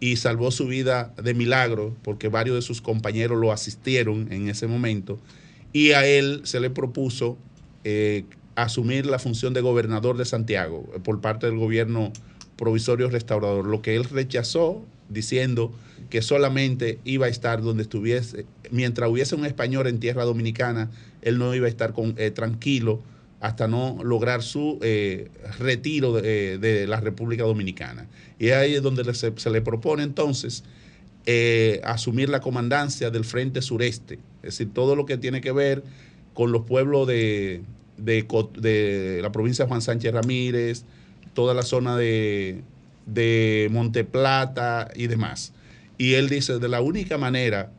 [0.02, 4.68] y salvó su vida de milagro porque varios de sus compañeros lo asistieron en ese
[4.68, 5.18] momento
[5.76, 7.38] y a él se le propuso
[7.84, 8.24] eh,
[8.56, 12.14] asumir la función de gobernador de Santiago eh, por parte del gobierno
[12.56, 15.74] provisorio restaurador, lo que él rechazó diciendo
[16.10, 21.38] que solamente iba a estar donde estuviese, mientras hubiese un español en tierra dominicana, él
[21.38, 23.02] no iba a estar eh, tranquilo
[23.42, 24.80] hasta no lograr su
[25.60, 28.08] retiro de, la República Dominicana.
[28.40, 30.64] Y ahí es donde se, se le propone entonces
[31.84, 35.84] asumir la comandancia del Frente Sureste, es decir, todo lo que tiene que ver
[36.34, 37.64] con los pueblos de,
[37.98, 40.84] de, la provincia de Juan Sánchez Ramírez,
[41.34, 42.62] toda la zona de,
[43.06, 45.54] de Monteplata y demás.
[45.98, 47.72] Y él dice, de la única manera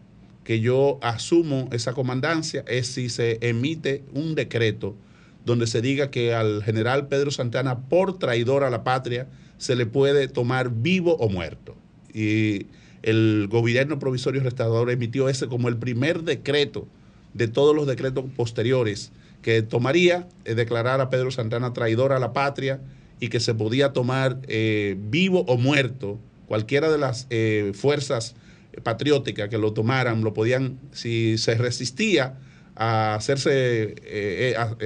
[0.44, 4.96] que yo asumo esa comandancia es si se emite un decreto
[5.44, 9.86] donde se diga que al general Pedro Santana, por traidor a la patria, se le
[9.86, 11.76] puede tomar vivo o muerto.
[12.12, 12.66] Y
[13.06, 16.88] el gobierno provisorio restaurador emitió ese como el primer decreto
[17.34, 22.32] de todos los decretos posteriores que tomaría eh, declarar a Pedro Santana traidor a la
[22.32, 22.80] patria
[23.20, 28.34] y que se podía tomar eh, vivo o muerto, cualquiera de las eh, fuerzas
[28.82, 32.38] patrióticas que lo tomaran, lo podían, si se resistía
[32.74, 33.94] a hacerse,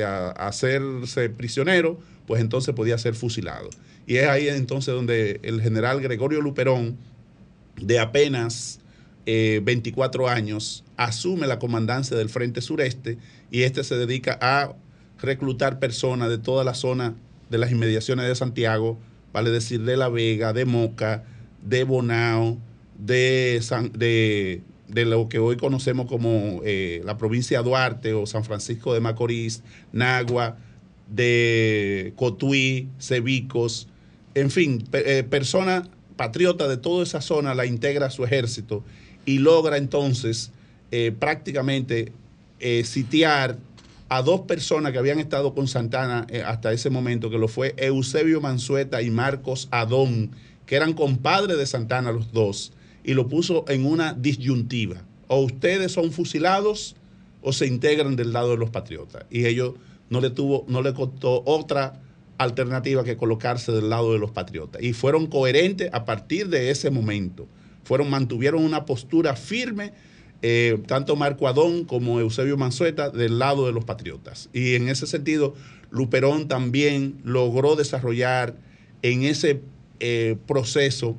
[0.04, 3.70] a hacerse prisionero, pues entonces podía ser fusilado.
[4.06, 6.98] Y es ahí entonces donde el general Gregorio Luperón,
[7.80, 8.80] de apenas
[9.26, 13.18] 24 eh, años, asume la comandancia del Frente Sureste
[13.50, 14.74] y este se dedica a
[15.20, 17.14] reclutar personas de toda la zona
[17.48, 18.98] de las inmediaciones de Santiago,
[19.32, 21.24] vale decir, de La Vega, de Moca,
[21.62, 22.58] de Bonao,
[22.98, 23.60] de,
[24.88, 29.00] de, lo que hoy conocemos como eh, la provincia de Duarte o San Francisco de
[29.00, 29.62] Macorís,
[29.92, 30.56] Nagua,
[31.08, 33.88] de Cotuí, Cebicos,
[34.34, 35.88] en fin, eh, personas
[36.20, 38.84] patriotas de toda esa zona la integra a su ejército
[39.24, 40.52] y logra entonces
[40.90, 42.12] eh, prácticamente
[42.84, 43.56] sitiar
[44.10, 47.74] a dos personas que habían estado con Santana eh, hasta ese momento, que lo fue
[47.76, 50.32] Eusebio Mansueta y Marcos Adón,
[50.66, 52.72] que eran compadres de Santana los dos,
[53.04, 55.04] y lo puso en una disyuntiva.
[55.28, 56.96] O ustedes son fusilados
[57.40, 59.26] o se integran del lado de los patriotas.
[59.30, 59.74] Y ellos
[60.10, 62.02] no le tuvo, no le costó otra
[62.42, 64.82] alternativa que colocarse del lado de los patriotas.
[64.82, 67.46] Y fueron coherentes a partir de ese momento.
[67.84, 69.92] Fueron, mantuvieron una postura firme
[70.42, 74.48] eh, tanto Marco Adón como Eusebio Manzueta del lado de los patriotas.
[74.54, 75.54] Y en ese sentido,
[75.90, 78.54] Luperón también logró desarrollar
[79.02, 79.60] en ese
[79.98, 81.16] eh, proceso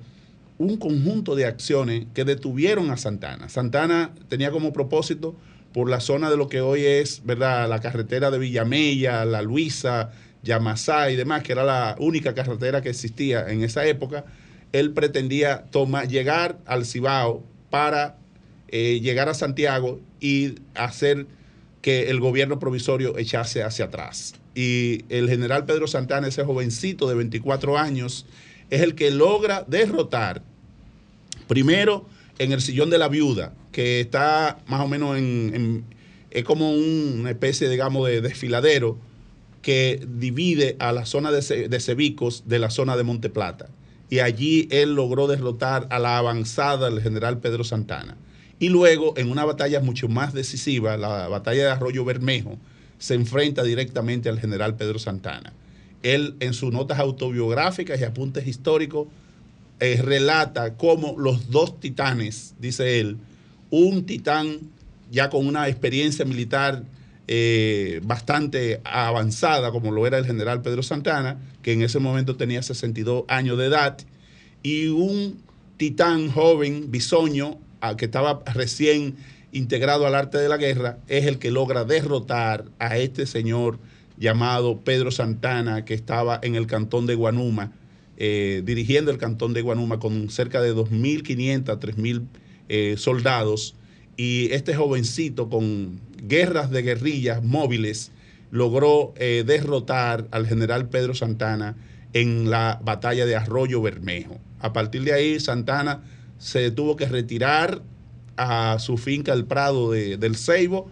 [0.57, 3.47] un conjunto de acciones que detuvieron a Santana.
[3.47, 5.35] Santana tenía como propósito
[5.71, 7.69] por la zona de lo que hoy es, ¿verdad?
[7.69, 10.11] La carretera de Villamella, La Luisa,
[10.43, 14.25] Yamasá y demás, que era la única carretera que existía en esa época,
[14.71, 15.65] él pretendía
[16.07, 18.17] llegar al Cibao para
[18.69, 21.27] eh, llegar a Santiago y hacer
[21.81, 24.35] que el gobierno provisorio echase hacia atrás.
[24.55, 28.25] Y el general Pedro Santana, ese jovencito de 24 años,
[28.69, 30.41] es el que logra derrotar,
[31.47, 32.07] primero
[32.39, 35.85] en el sillón de la viuda, que está más o menos en,
[36.31, 38.97] es como una especie, digamos, de desfiladero
[39.61, 43.69] que divide a la zona de, de Cebicos de la zona de Monte Plata.
[44.09, 48.17] Y allí él logró derrotar a la avanzada del general Pedro Santana.
[48.59, 52.57] Y luego, en una batalla mucho más decisiva, la batalla de Arroyo Bermejo,
[52.99, 55.53] se enfrenta directamente al general Pedro Santana.
[56.03, 59.07] Él, en sus notas autobiográficas y apuntes históricos,
[59.79, 63.17] eh, relata cómo los dos titanes, dice él,
[63.71, 64.59] un titán
[65.09, 66.83] ya con una experiencia militar
[67.33, 72.61] eh, bastante avanzada, como lo era el general Pedro Santana, que en ese momento tenía
[72.61, 73.97] 62 años de edad,
[74.63, 75.41] y un
[75.77, 77.57] titán joven, bisoño,
[77.97, 79.15] que estaba recién
[79.53, 83.79] integrado al arte de la guerra, es el que logra derrotar a este señor
[84.17, 87.71] llamado Pedro Santana, que estaba en el cantón de Guanuma,
[88.17, 92.27] eh, dirigiendo el cantón de Guanuma con cerca de 2.500 a 3.000
[92.67, 93.75] eh, soldados.
[94.17, 98.11] Y este jovencito con guerras de guerrillas móviles
[98.51, 101.75] logró eh, derrotar al general Pedro Santana
[102.13, 104.37] en la batalla de Arroyo Bermejo.
[104.59, 106.03] A partir de ahí, Santana
[106.37, 107.81] se tuvo que retirar
[108.37, 110.89] a su finca El Prado del Ceibo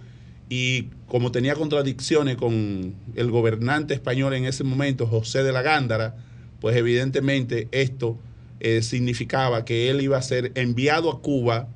[0.49, 6.15] y como tenía contradicciones con el gobernante español en ese momento, José de la Gándara,
[6.59, 8.17] pues evidentemente esto
[8.59, 11.67] eh, significaba que él iba a ser enviado a Cuba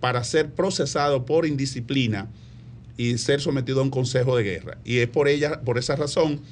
[0.00, 2.28] para ser procesado por indisciplina
[3.00, 4.76] y ser sometido a un consejo de guerra.
[4.84, 6.42] Y es por ella, por esa razón,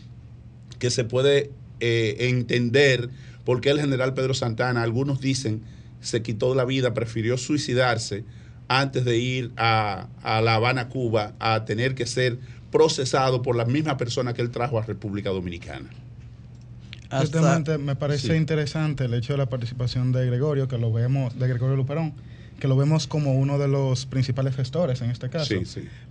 [0.78, 3.10] que se puede eh, entender
[3.44, 5.60] por qué el general Pedro Santana, algunos dicen,
[6.00, 8.24] se quitó la vida, prefirió suicidarse
[8.66, 12.38] antes de ir a, La Habana, Cuba, a tener que ser
[12.72, 15.90] procesado por la misma persona que él trajo a República Dominicana.
[17.78, 21.76] me parece interesante el hecho de la participación de Gregorio, que lo vemos, de Gregorio
[21.76, 22.14] Luperón,
[22.58, 25.54] que lo vemos como uno de los principales gestores en este caso.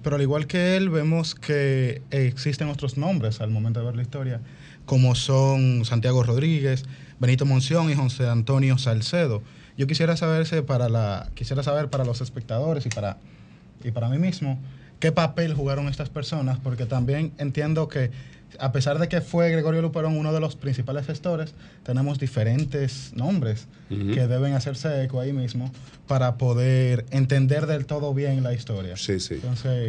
[0.04, 4.02] Pero al igual que él, vemos que existen otros nombres al momento de ver la
[4.02, 4.42] historia,
[4.86, 6.86] como son Santiago Rodríguez,
[7.20, 9.44] Benito Monción y José Antonio Salcedo.
[9.78, 13.18] Yo quisiera saberse para la, quisiera saber para los espectadores y para,
[13.84, 14.58] y para mí mismo
[15.00, 18.10] qué papel jugaron estas personas, porque también entiendo que
[18.60, 23.68] a pesar de que fue Gregorio Luperón uno de los principales gestores, tenemos diferentes nombres
[23.90, 25.72] que deben hacerse eco ahí mismo
[26.08, 28.98] para poder entender del todo bien la historia.
[28.98, 29.40] Sí, sí.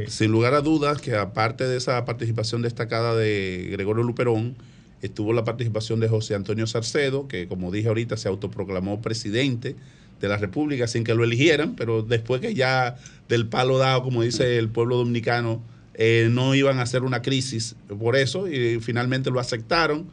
[0.07, 4.57] Sin lugar a dudas que aparte de esa participación destacada de Gregorio Luperón,
[5.03, 9.77] estuvo la participación de José Antonio Sarcedo, que como dije ahorita se autoproclamó presidente
[10.21, 12.97] de la República sin que lo eligieran, pero después que ya
[13.29, 15.63] del palo dado, como dice el pueblo dominicano,
[16.01, 20.07] eh, no iban a hacer una crisis por eso y finalmente lo aceptaron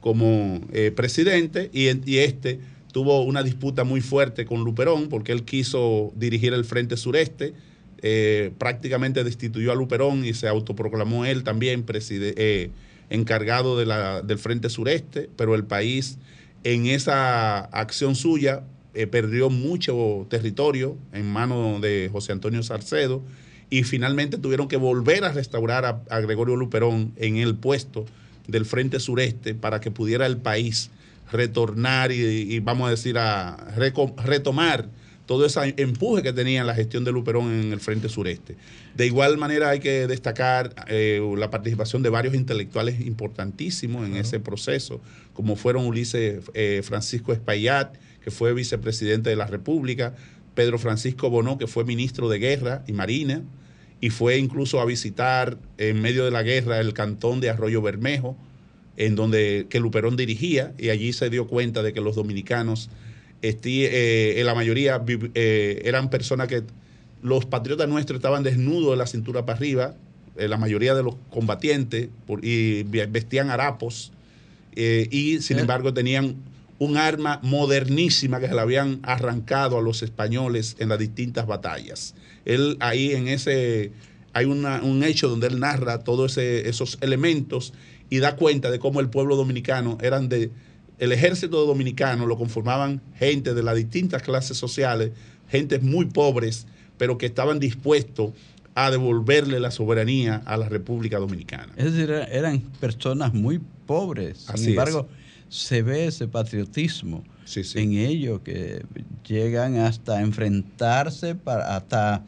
[0.00, 1.88] como eh, presidente y,
[2.18, 2.60] este
[2.92, 7.54] tuvo una disputa muy fuerte con Luperón porque él quiso dirigir el Frente Sureste,
[8.02, 11.84] eh, prácticamente destituyó a Luperón y se autoproclamó él también
[13.10, 16.18] encargado del Frente Sureste, pero el país
[16.62, 18.62] en esa acción suya
[19.10, 23.22] perdió mucho territorio en manos de José Antonio Salcedo
[23.72, 28.04] y finalmente tuvieron que volver a restaurar a, Gregorio Luperón en el puesto
[28.46, 30.90] del Frente Sureste para que pudiera el país
[31.32, 33.56] retornar y, vamos a decir, a
[34.26, 34.90] retomar
[35.24, 38.56] todo ese empuje que tenía la gestión de Luperón en el Frente Sureste.
[38.94, 44.38] De igual manera hay que destacar eh, la participación de varios intelectuales importantísimos en ese
[44.38, 45.00] proceso,
[45.32, 50.14] como fueron Ulises eh, Francisco Espaillat, que fue vicepresidente de la República,
[50.54, 53.42] Pedro Francisco Bonó, que fue ministro de Guerra y Marina,
[54.02, 58.36] y fue incluso a visitar en medio de la guerra el cantón de Arroyo Bermejo,
[58.96, 62.90] en donde que Luperón dirigía, y allí se dio cuenta de que los dominicanos,
[63.42, 66.64] eh, en la mayoría eh, eran personas que
[67.22, 69.94] los patriotas nuestros estaban desnudos de la cintura para arriba,
[70.36, 72.08] eh, la mayoría de los combatientes,
[72.42, 74.12] y vestían harapos,
[74.74, 76.38] y sin embargo tenían
[76.78, 82.14] un arma modernísima que se la habían arrancado a los españoles en las distintas batallas.
[82.44, 83.92] Él ahí en ese,
[84.32, 87.72] hay un hecho donde él narra todos esos elementos
[88.10, 90.50] y da cuenta de cómo el pueblo dominicano eran de,
[90.98, 95.12] el ejército dominicano lo conformaban gente de las distintas clases sociales,
[95.48, 96.66] gente muy pobres,
[96.96, 98.32] pero que estaban dispuestos
[98.74, 101.72] a devolverle la soberanía a la República Dominicana.
[101.76, 104.46] Es decir, eran personas muy pobres.
[104.54, 105.08] Sin embargo,
[105.52, 107.22] se ve ese patriotismo
[107.74, 108.82] en ellos que
[109.26, 112.24] llegan hasta enfrentarse para, hasta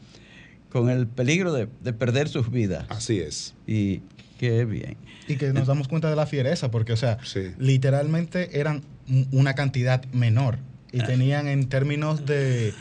[0.69, 2.85] con el peligro de, perder sus vidas.
[2.89, 3.55] Así es.
[3.65, 4.01] Y
[4.37, 4.97] qué bien.
[5.27, 7.17] Y que nos damos cuenta de la fiereza, porque, o sea,
[7.57, 8.83] literalmente eran
[9.31, 10.59] una cantidad menor
[10.91, 11.05] y ah.
[11.07, 12.75] tenían en términos de,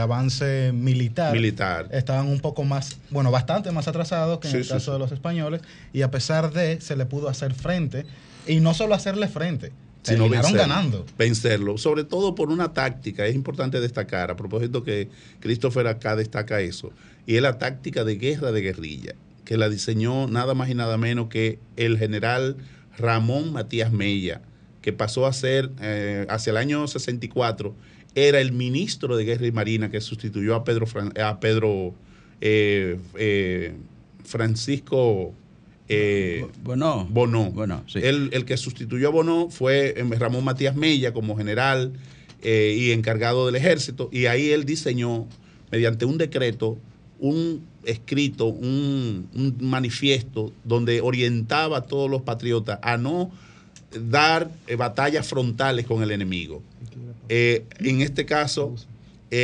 [0.00, 4.92] avance militar, militar, estaban un poco más, bueno, bastante más atrasados que en el caso
[4.92, 5.60] de los españoles,
[5.92, 8.06] y a pesar de, se le pudo hacer frente
[8.46, 9.72] y no solo hacerle frente,
[10.02, 11.06] sino vencerlo, ganando.
[11.18, 15.08] Vencerlo, sobre todo por una táctica, es importante destacar, a propósito que
[15.40, 16.92] Christopher acá destaca eso,
[17.26, 20.96] y es la táctica de guerra de guerrilla, que la diseñó nada más y nada
[20.96, 22.56] menos que el general
[22.98, 24.42] Ramón Matías Mella,
[24.82, 27.74] que pasó a ser, eh, hacia el año 64,
[28.14, 30.86] era el ministro de Guerra y Marina que sustituyó a Pedro,
[31.22, 31.94] a Pedro
[32.40, 33.74] eh, eh,
[34.24, 35.34] Francisco
[35.88, 37.06] eh, Bonó.
[37.06, 37.84] Bonó.
[37.94, 41.92] el, que sustituyó a Bonó fue em, Ramón Matías Mella como general
[42.42, 44.08] eh, y encargado del ejército.
[44.12, 45.26] Y ahí él diseñó,
[45.70, 46.78] mediante un decreto,
[47.20, 49.28] un escrito, un,
[49.60, 53.30] manifiesto donde orientaba a todos los patriotas a no
[53.92, 56.62] dar eh, batallas frontales con el enemigo.
[57.28, 58.74] Eh, en este caso,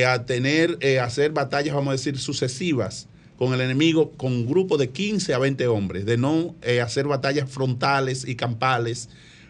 [0.06, 3.08] a tener, hacer batallas, vamos a decir, sucesivas
[3.42, 7.08] con el enemigo con un grupo de 15 a 20 hombres, de no eh, hacer
[7.08, 9.08] batallas frontales y campales,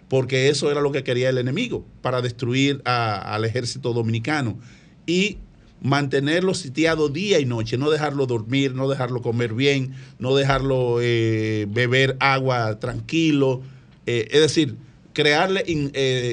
[0.09, 4.59] porque eso era lo que quería el enemigo, para destruir al ejército dominicano.
[5.05, 5.37] Y
[5.83, 11.67] mantenerlo sitiado día y noche, no dejarlo dormir, no dejarlo comer bien, no dejarlo eh,
[11.69, 13.61] beber agua tranquilo.
[14.07, 14.75] Eh, es decir,
[15.13, 15.65] crearle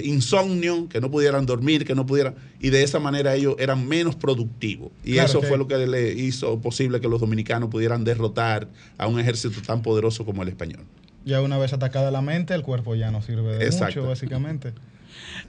[0.06, 4.16] insomnio, que no pudieran dormir, que no pudieran, y de esa manera ellos eran menos
[4.16, 4.92] productivos.
[5.04, 9.20] Y eso fue lo que le hizo posible que los dominicanos pudieran derrotar a un
[9.20, 10.84] ejército tan poderoso como el español.
[11.26, 14.74] Ya una vez atacada la mente, el cuerpo ya no sirve de mucho, básicamente.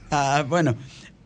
[0.09, 0.75] Ah, bueno,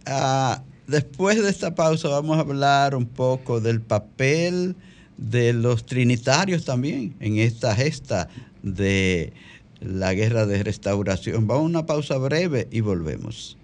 [0.06, 4.76] ah, después de esta pausa vamos a hablar un poco del papel
[5.18, 8.28] de los trinitarios también en esta gesta
[8.62, 9.34] de
[9.80, 11.48] la guerra de restauración.
[11.48, 13.58] Vamos a una pausa breve y volvemos.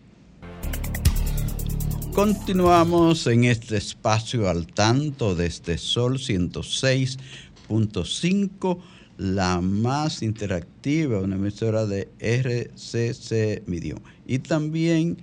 [2.14, 8.78] Continuamos en este espacio al tanto de este Sol 106.5,
[9.18, 14.00] la más interactiva, una emisora de RCC Medium.
[14.28, 15.20] Y también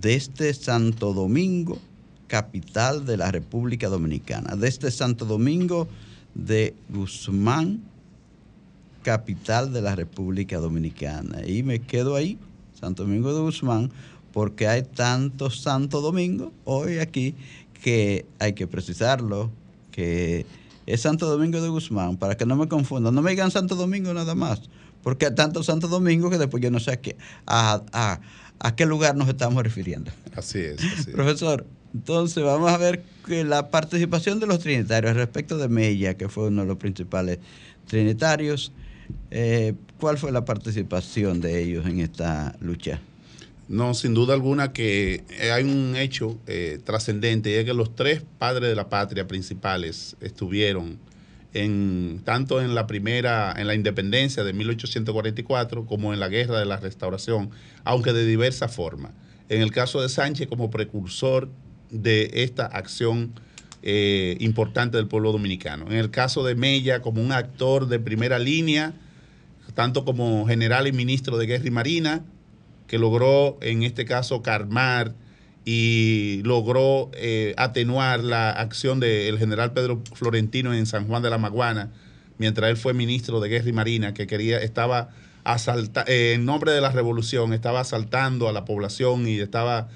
[0.00, 1.78] desde Santo Domingo,
[2.26, 4.56] capital de la República Dominicana.
[4.56, 5.88] Desde Santo Domingo
[6.34, 7.82] de Guzmán,
[9.02, 11.46] capital de la República Dominicana.
[11.46, 12.38] Y me quedo ahí,
[12.80, 13.90] Santo Domingo de Guzmán,
[14.32, 17.34] porque hay tantos Santo Domingo hoy aquí
[17.82, 19.50] que hay que precisarlo,
[19.90, 20.46] que
[20.86, 23.14] es Santo Domingo de Guzmán, para que no me confundan.
[23.14, 24.62] No me digan Santo Domingo nada más,
[25.02, 27.16] porque hay tantos Santo Domingo que después yo no sé a qué,
[27.46, 27.82] a,
[28.60, 30.10] a, qué lugar nos estamos refiriendo.
[30.36, 31.06] Así es.
[31.12, 36.28] Profesor, entonces vamos a ver que la participación de los trinitarios respecto de Mella, que
[36.28, 37.38] fue uno de los principales
[37.86, 38.72] trinitarios,
[39.30, 43.00] eh, ¿Cuál fue la participación de ellos en esta lucha?
[43.70, 45.22] No, sin duda alguna que
[45.54, 50.16] hay un hecho eh, trascendente y es que los tres padres de la patria principales
[50.20, 50.98] estuvieron
[51.54, 56.66] en, tanto en la primera, en la independencia de 1844 como en la guerra de
[56.66, 57.50] la restauración,
[57.84, 59.12] aunque de diversa forma.
[59.48, 61.48] en el caso de Sánchez como precursor
[61.90, 63.34] de esta acción
[63.84, 65.86] eh, importante del pueblo dominicano.
[65.86, 68.94] En el caso de Mella como un actor de primera línea,
[69.74, 72.24] tanto como general y ministro de Guerra y Marina,
[72.90, 75.14] que logró en este caso calmar
[75.64, 81.38] y logró eh, atenuar la acción del general Pedro Florentino en San Juan de la
[81.38, 81.92] Maguana,
[82.38, 85.10] mientras él fue ministro de Guerra y Marina, que quería, estaba
[85.44, 89.86] asalta, eh, en nombre de la revolución, estaba asaltando a la población y estaba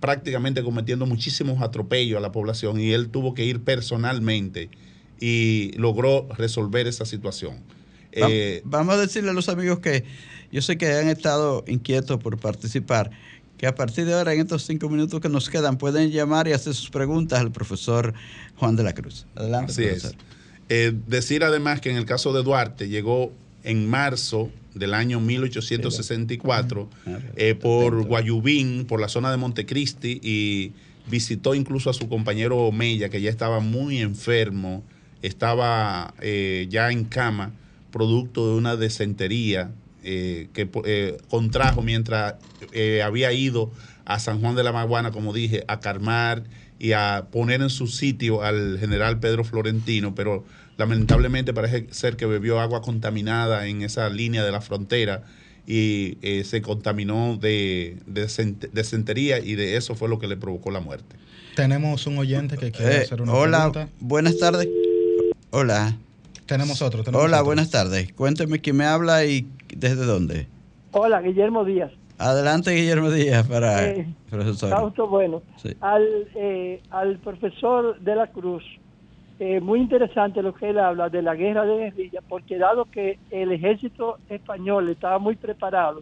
[0.00, 4.68] prácticamente cometiendo muchísimos atropellos a la población y él tuvo que ir personalmente
[5.18, 7.60] y logró resolver esa situación.
[8.12, 10.04] Eh, vamos a decirle a los amigos que
[10.52, 13.10] yo sé que han estado inquietos por participar
[13.62, 16.52] que a partir de ahora, en estos cinco minutos que nos quedan, pueden llamar y
[16.52, 18.12] hacer sus preguntas al profesor
[18.56, 19.24] Juan de la Cruz.
[19.36, 19.70] Adelante.
[19.70, 20.16] Así es.
[20.68, 23.32] Eh, decir además que en el caso de Duarte llegó
[23.62, 26.88] en marzo del año 1864
[27.36, 30.72] eh, por Guayubín, por la zona de Montecristi y
[31.08, 34.82] visitó incluso a su compañero Mella, que ya estaba muy enfermo,
[35.20, 37.52] estaba eh, ya en cama,
[37.92, 39.70] producto de una desentería
[40.04, 42.34] eh, que eh, contrajo mientras
[42.72, 43.70] eh, había ido
[44.04, 46.44] a San Juan de la Maguana, como dije, a calmar
[46.78, 50.44] y a poner en su sitio al general Pedro Florentino, pero
[50.76, 55.22] lamentablemente parece ser que bebió agua contaminada en esa línea de la frontera
[55.64, 61.14] y se contaminó de, de, y de eso fue lo que le provocó la muerte.
[61.54, 64.68] Tenemos un oyente que quiere hacer una hola, Hola, buenas tardes.
[65.50, 65.96] Hola.
[66.52, 67.02] Tenemos otro.
[67.14, 68.12] Hola, buenas tardes.
[68.12, 70.48] Cuénteme quién me habla y desde dónde.
[70.90, 71.90] Hola, Guillermo Díaz.
[72.18, 74.92] Adelante, Guillermo Díaz, para eh, profesor.
[75.08, 75.40] bueno.
[75.80, 78.62] Al, eh, al profesor de la Cruz,
[79.38, 83.18] eh, muy interesante lo que él habla de la guerra de guerrilla, porque dado que
[83.30, 86.00] el ejército español estaba muy preparado,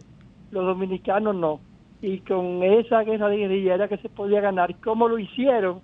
[0.51, 1.61] los dominicanos no.
[2.01, 4.75] Y con esa guerra de guerrilla era que se podía ganar.
[4.83, 5.79] ¿Cómo lo hicieron?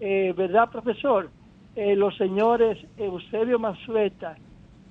[0.00, 1.30] ¿Verdad, profesor?
[1.74, 4.36] Eh, los señores Eusebio Mansueta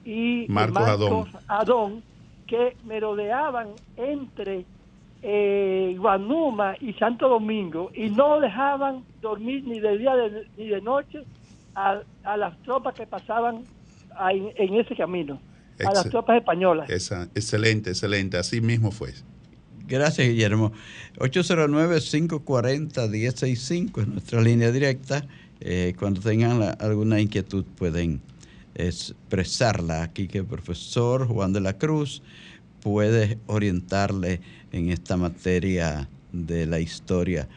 [0.04, 2.02] y Marcos, Adón.
[2.48, 3.68] que merodeaban
[3.98, 4.66] entre
[5.22, 10.14] eh, Guanuma y Santo Domingo y no dejaban dormir ni de día
[10.58, 11.24] ni de noche
[11.76, 12.02] a,
[12.36, 13.64] las tropas que pasaban
[14.32, 15.40] en, ese camino,
[15.86, 16.90] a las tropas españolas.
[16.90, 19.14] excelente, excelente, así mismo fue.
[19.88, 20.72] Gracias, Guillermo.
[21.20, 25.28] 809-540-165 es nuestra línea directa.
[25.62, 28.22] Eh, cuando tengan alguna inquietud pueden
[28.74, 32.24] expresarla aquí que el profesor Juan de la Cruz
[32.82, 34.41] puede orientarle
[34.72, 37.47] en esta materia de la historia.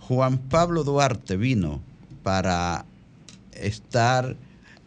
[0.00, 1.80] Juan Pablo Duarte vino
[2.24, 2.84] para
[3.52, 4.36] estar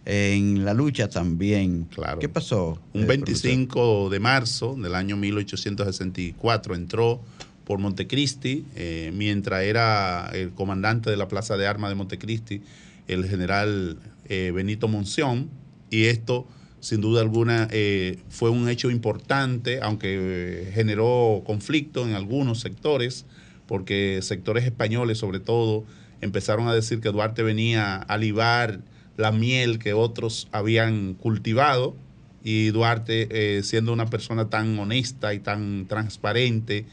[0.06, 1.86] en la lucha también.
[1.86, 2.20] Claro.
[2.20, 2.80] ¿Qué pasó?
[2.94, 7.22] Un 25 de marzo del año 1864 entró
[7.66, 12.62] por Montecristi, eh, mientras era el comandante de la Plaza de Armas de Montecristi,
[13.08, 13.98] el general
[14.28, 15.50] eh, Benito Monción,
[15.90, 16.48] y esto
[16.80, 23.26] sin duda alguna eh, fue un hecho importante, aunque generó conflicto en algunos sectores,
[23.68, 25.86] porque sectores españoles sobre todo
[26.20, 28.82] empezaron a decir que Duarte venía a libar
[29.16, 31.96] la miel que otros habían cultivado,
[32.44, 36.86] y Duarte, siendo una persona tan honesta y tan transparente,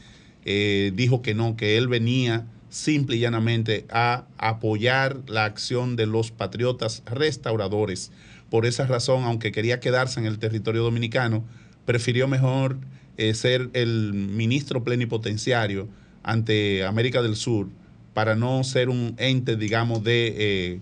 [0.45, 6.05] eh, dijo que no, que él venía simple y llanamente a apoyar la acción de
[6.05, 8.11] los patriotas restauradores.
[8.49, 11.43] Por esa razón, aunque quería quedarse en el territorio dominicano,
[11.85, 12.77] prefirió mejor
[13.17, 15.87] eh, ser el ministro plenipotenciario
[16.23, 17.67] ante América del Sur
[18.13, 20.79] para no ser un ente, digamos, de eh,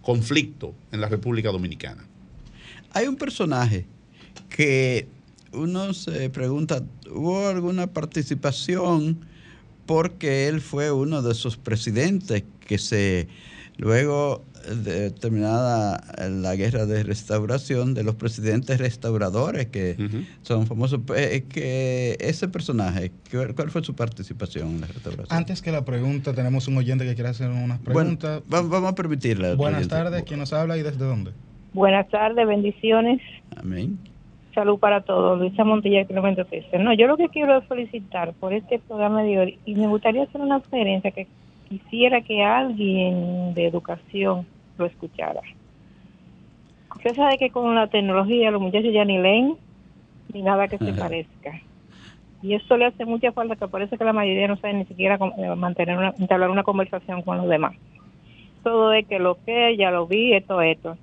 [0.00, 2.04] conflicto en la República Dominicana.
[2.92, 3.86] Hay un personaje
[4.48, 5.06] que
[5.52, 9.18] uno se pregunta, ¿hubo alguna participación?
[9.86, 13.28] Porque él fue uno de esos presidentes que se,
[13.76, 14.44] luego
[14.84, 19.96] de terminada la guerra de restauración, de los presidentes restauradores que
[20.42, 25.36] son famosos, eh, que ese personaje, ¿cuál fue su participación en la restauración?
[25.36, 28.42] Antes que la pregunta, tenemos un oyente que quiere hacer unas preguntas.
[28.46, 29.54] vamos a permitirle.
[29.56, 31.32] Buenas tardes, ¿quién nos habla y desde dónde?
[31.72, 33.20] Buenas tardes, bendiciones.
[33.56, 33.98] Amén.
[34.54, 36.78] Salud para todos, Luisa Montilla, kilómetro 13.
[36.78, 40.24] No, yo lo que quiero es felicitar por este programa de hoy y me gustaría
[40.24, 41.26] hacer una sugerencia que
[41.70, 44.46] quisiera que alguien de educación
[44.76, 45.40] lo escuchara.
[46.94, 49.56] Usted sabe que con la tecnología los muchachos ya ni leen
[50.34, 51.60] ni nada que se parezca.
[52.42, 55.18] Y eso le hace mucha falta que parece que la mayoría no sabe ni siquiera
[55.38, 57.74] eh, mantener una, entablar una conversación con los demás.
[58.62, 60.98] Todo es que lo que ya lo vi, esto, esto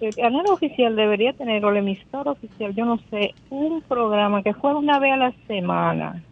[0.00, 4.54] el canal oficial debería tener, o el emisor oficial, yo no sé, un programa que
[4.54, 6.22] fuera una vez a la semana,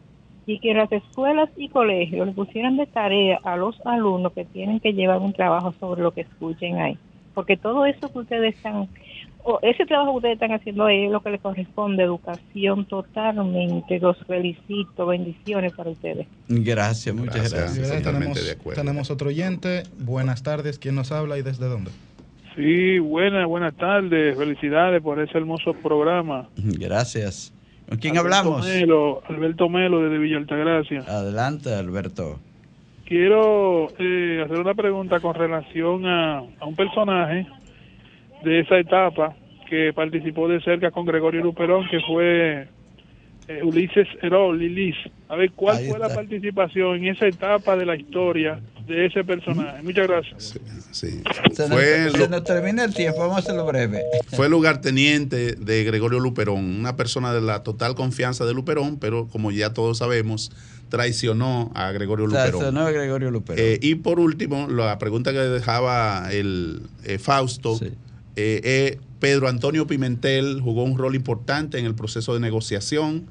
[0.47, 4.81] y que las escuelas y colegios le pusieran de tarea a los alumnos que tienen
[4.81, 6.99] que llevar un trabajo sobre lo que escuchen ahí.
[7.35, 8.89] Porque todo eso que ustedes están,
[9.45, 13.99] o ese trabajo que ustedes están haciendo es lo que les corresponde, educación totalmente.
[14.01, 16.27] Los felicito, bendiciones para ustedes.
[16.49, 18.03] Gracias, muchas gracias.
[18.03, 19.85] Tenemos, tenemos otro oyente.
[19.99, 21.91] Buenas tardes, ¿quién nos habla y desde dónde?
[22.57, 24.37] Sí, buenas, buenas tardes.
[24.37, 26.49] Felicidades por ese hermoso programa.
[26.57, 27.55] Gracias.
[27.89, 28.67] ¿Con quién hablamos?
[28.67, 31.01] Melo, Alberto Melo desde Villa Altagracia.
[31.07, 32.39] Adelante, Alberto.
[33.05, 37.47] Quiero eh, hacer una pregunta con relación a, un personaje
[38.45, 39.35] de esa etapa
[39.69, 42.69] que participó de cerca con Gregorio Luperón, que fue
[43.49, 44.97] eh, Ulises Herol, Lilis.
[45.29, 49.83] A ver, ¿cuál fue la participación en esa etapa de la historia de ese personaje.
[49.83, 50.55] Muchas gracias.
[50.91, 51.23] Sí,
[51.53, 54.03] Se, fue nos, termina el tiempo, vamos a hacerlo breve.
[54.29, 59.51] Fue lugarteniente de Gregorio Luperón, una persona de la total confianza de Luperón, pero como
[59.51, 60.53] ya todos sabemos,
[60.89, 62.51] traicionó a Gregorio Luperón.
[62.51, 63.65] Traicionó a Gregorio Luperón.
[63.65, 67.79] Eh, y por último, la pregunta que dejaba el eh, Fausto,
[68.37, 73.27] eh, Pedro Antonio Pimentel jugó un rol importante en el proceso de negociación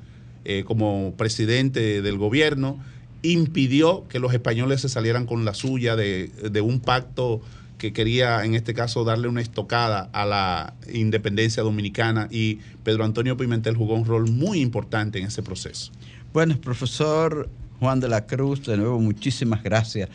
[0.66, 2.80] como presidente del gobierno
[3.24, 7.42] impidió que los españoles se salieran con la suya de, un pacto
[7.78, 13.38] que quería, en este caso, darle una estocada a la independencia dominicana y Pedro Antonio
[13.38, 15.92] Pimentel jugó un rol muy importante en ese proceso.
[16.32, 17.50] Bueno, profesor
[17.80, 20.10] Juan de la Cruz, de nuevo muchísimas gracias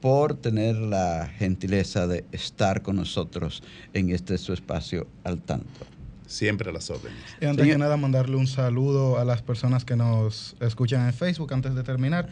[0.00, 5.87] por tener la gentileza de estar con nosotros en este su espacio al tanto.
[6.28, 7.18] Siempre a las órdenes.
[7.40, 11.52] Y antes de nada, mandarle un saludo a las personas que nos escuchan en Facebook
[11.52, 12.28] antes de terminar.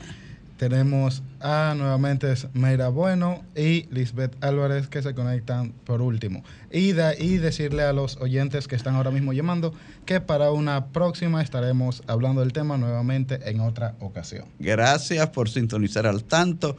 [0.57, 6.44] Tenemos a nuevamente Meira Bueno y Lisbeth Álvarez que se conectan por último.
[6.72, 9.74] Y, y decirle a los oyentes que están ahora mismo llamando
[10.07, 14.47] que para una próxima estaremos hablando del tema nuevamente en otra ocasión.
[14.59, 16.78] Gracias por sintonizar al tanto.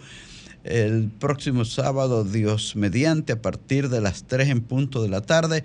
[0.64, 5.64] El próximo sábado, Dios mediante, a partir de las 3 en punto de la tarde,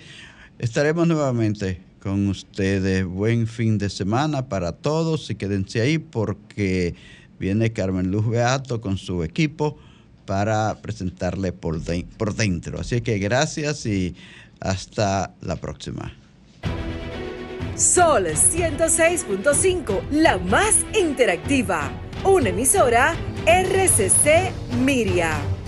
[0.63, 3.05] Estaremos nuevamente con ustedes.
[3.05, 6.95] Buen fin de semana para todos y quédense ahí porque
[7.41, 9.77] viene Carmen Luz Beato con su equipo
[10.25, 12.79] para presentarle por, dentro.
[12.79, 14.15] Así que gracias y
[14.61, 16.17] hasta la próxima.
[17.75, 21.91] Sol 106.5, la más interactiva.
[22.23, 24.53] Una emisora RCC
[24.85, 25.62] Miria.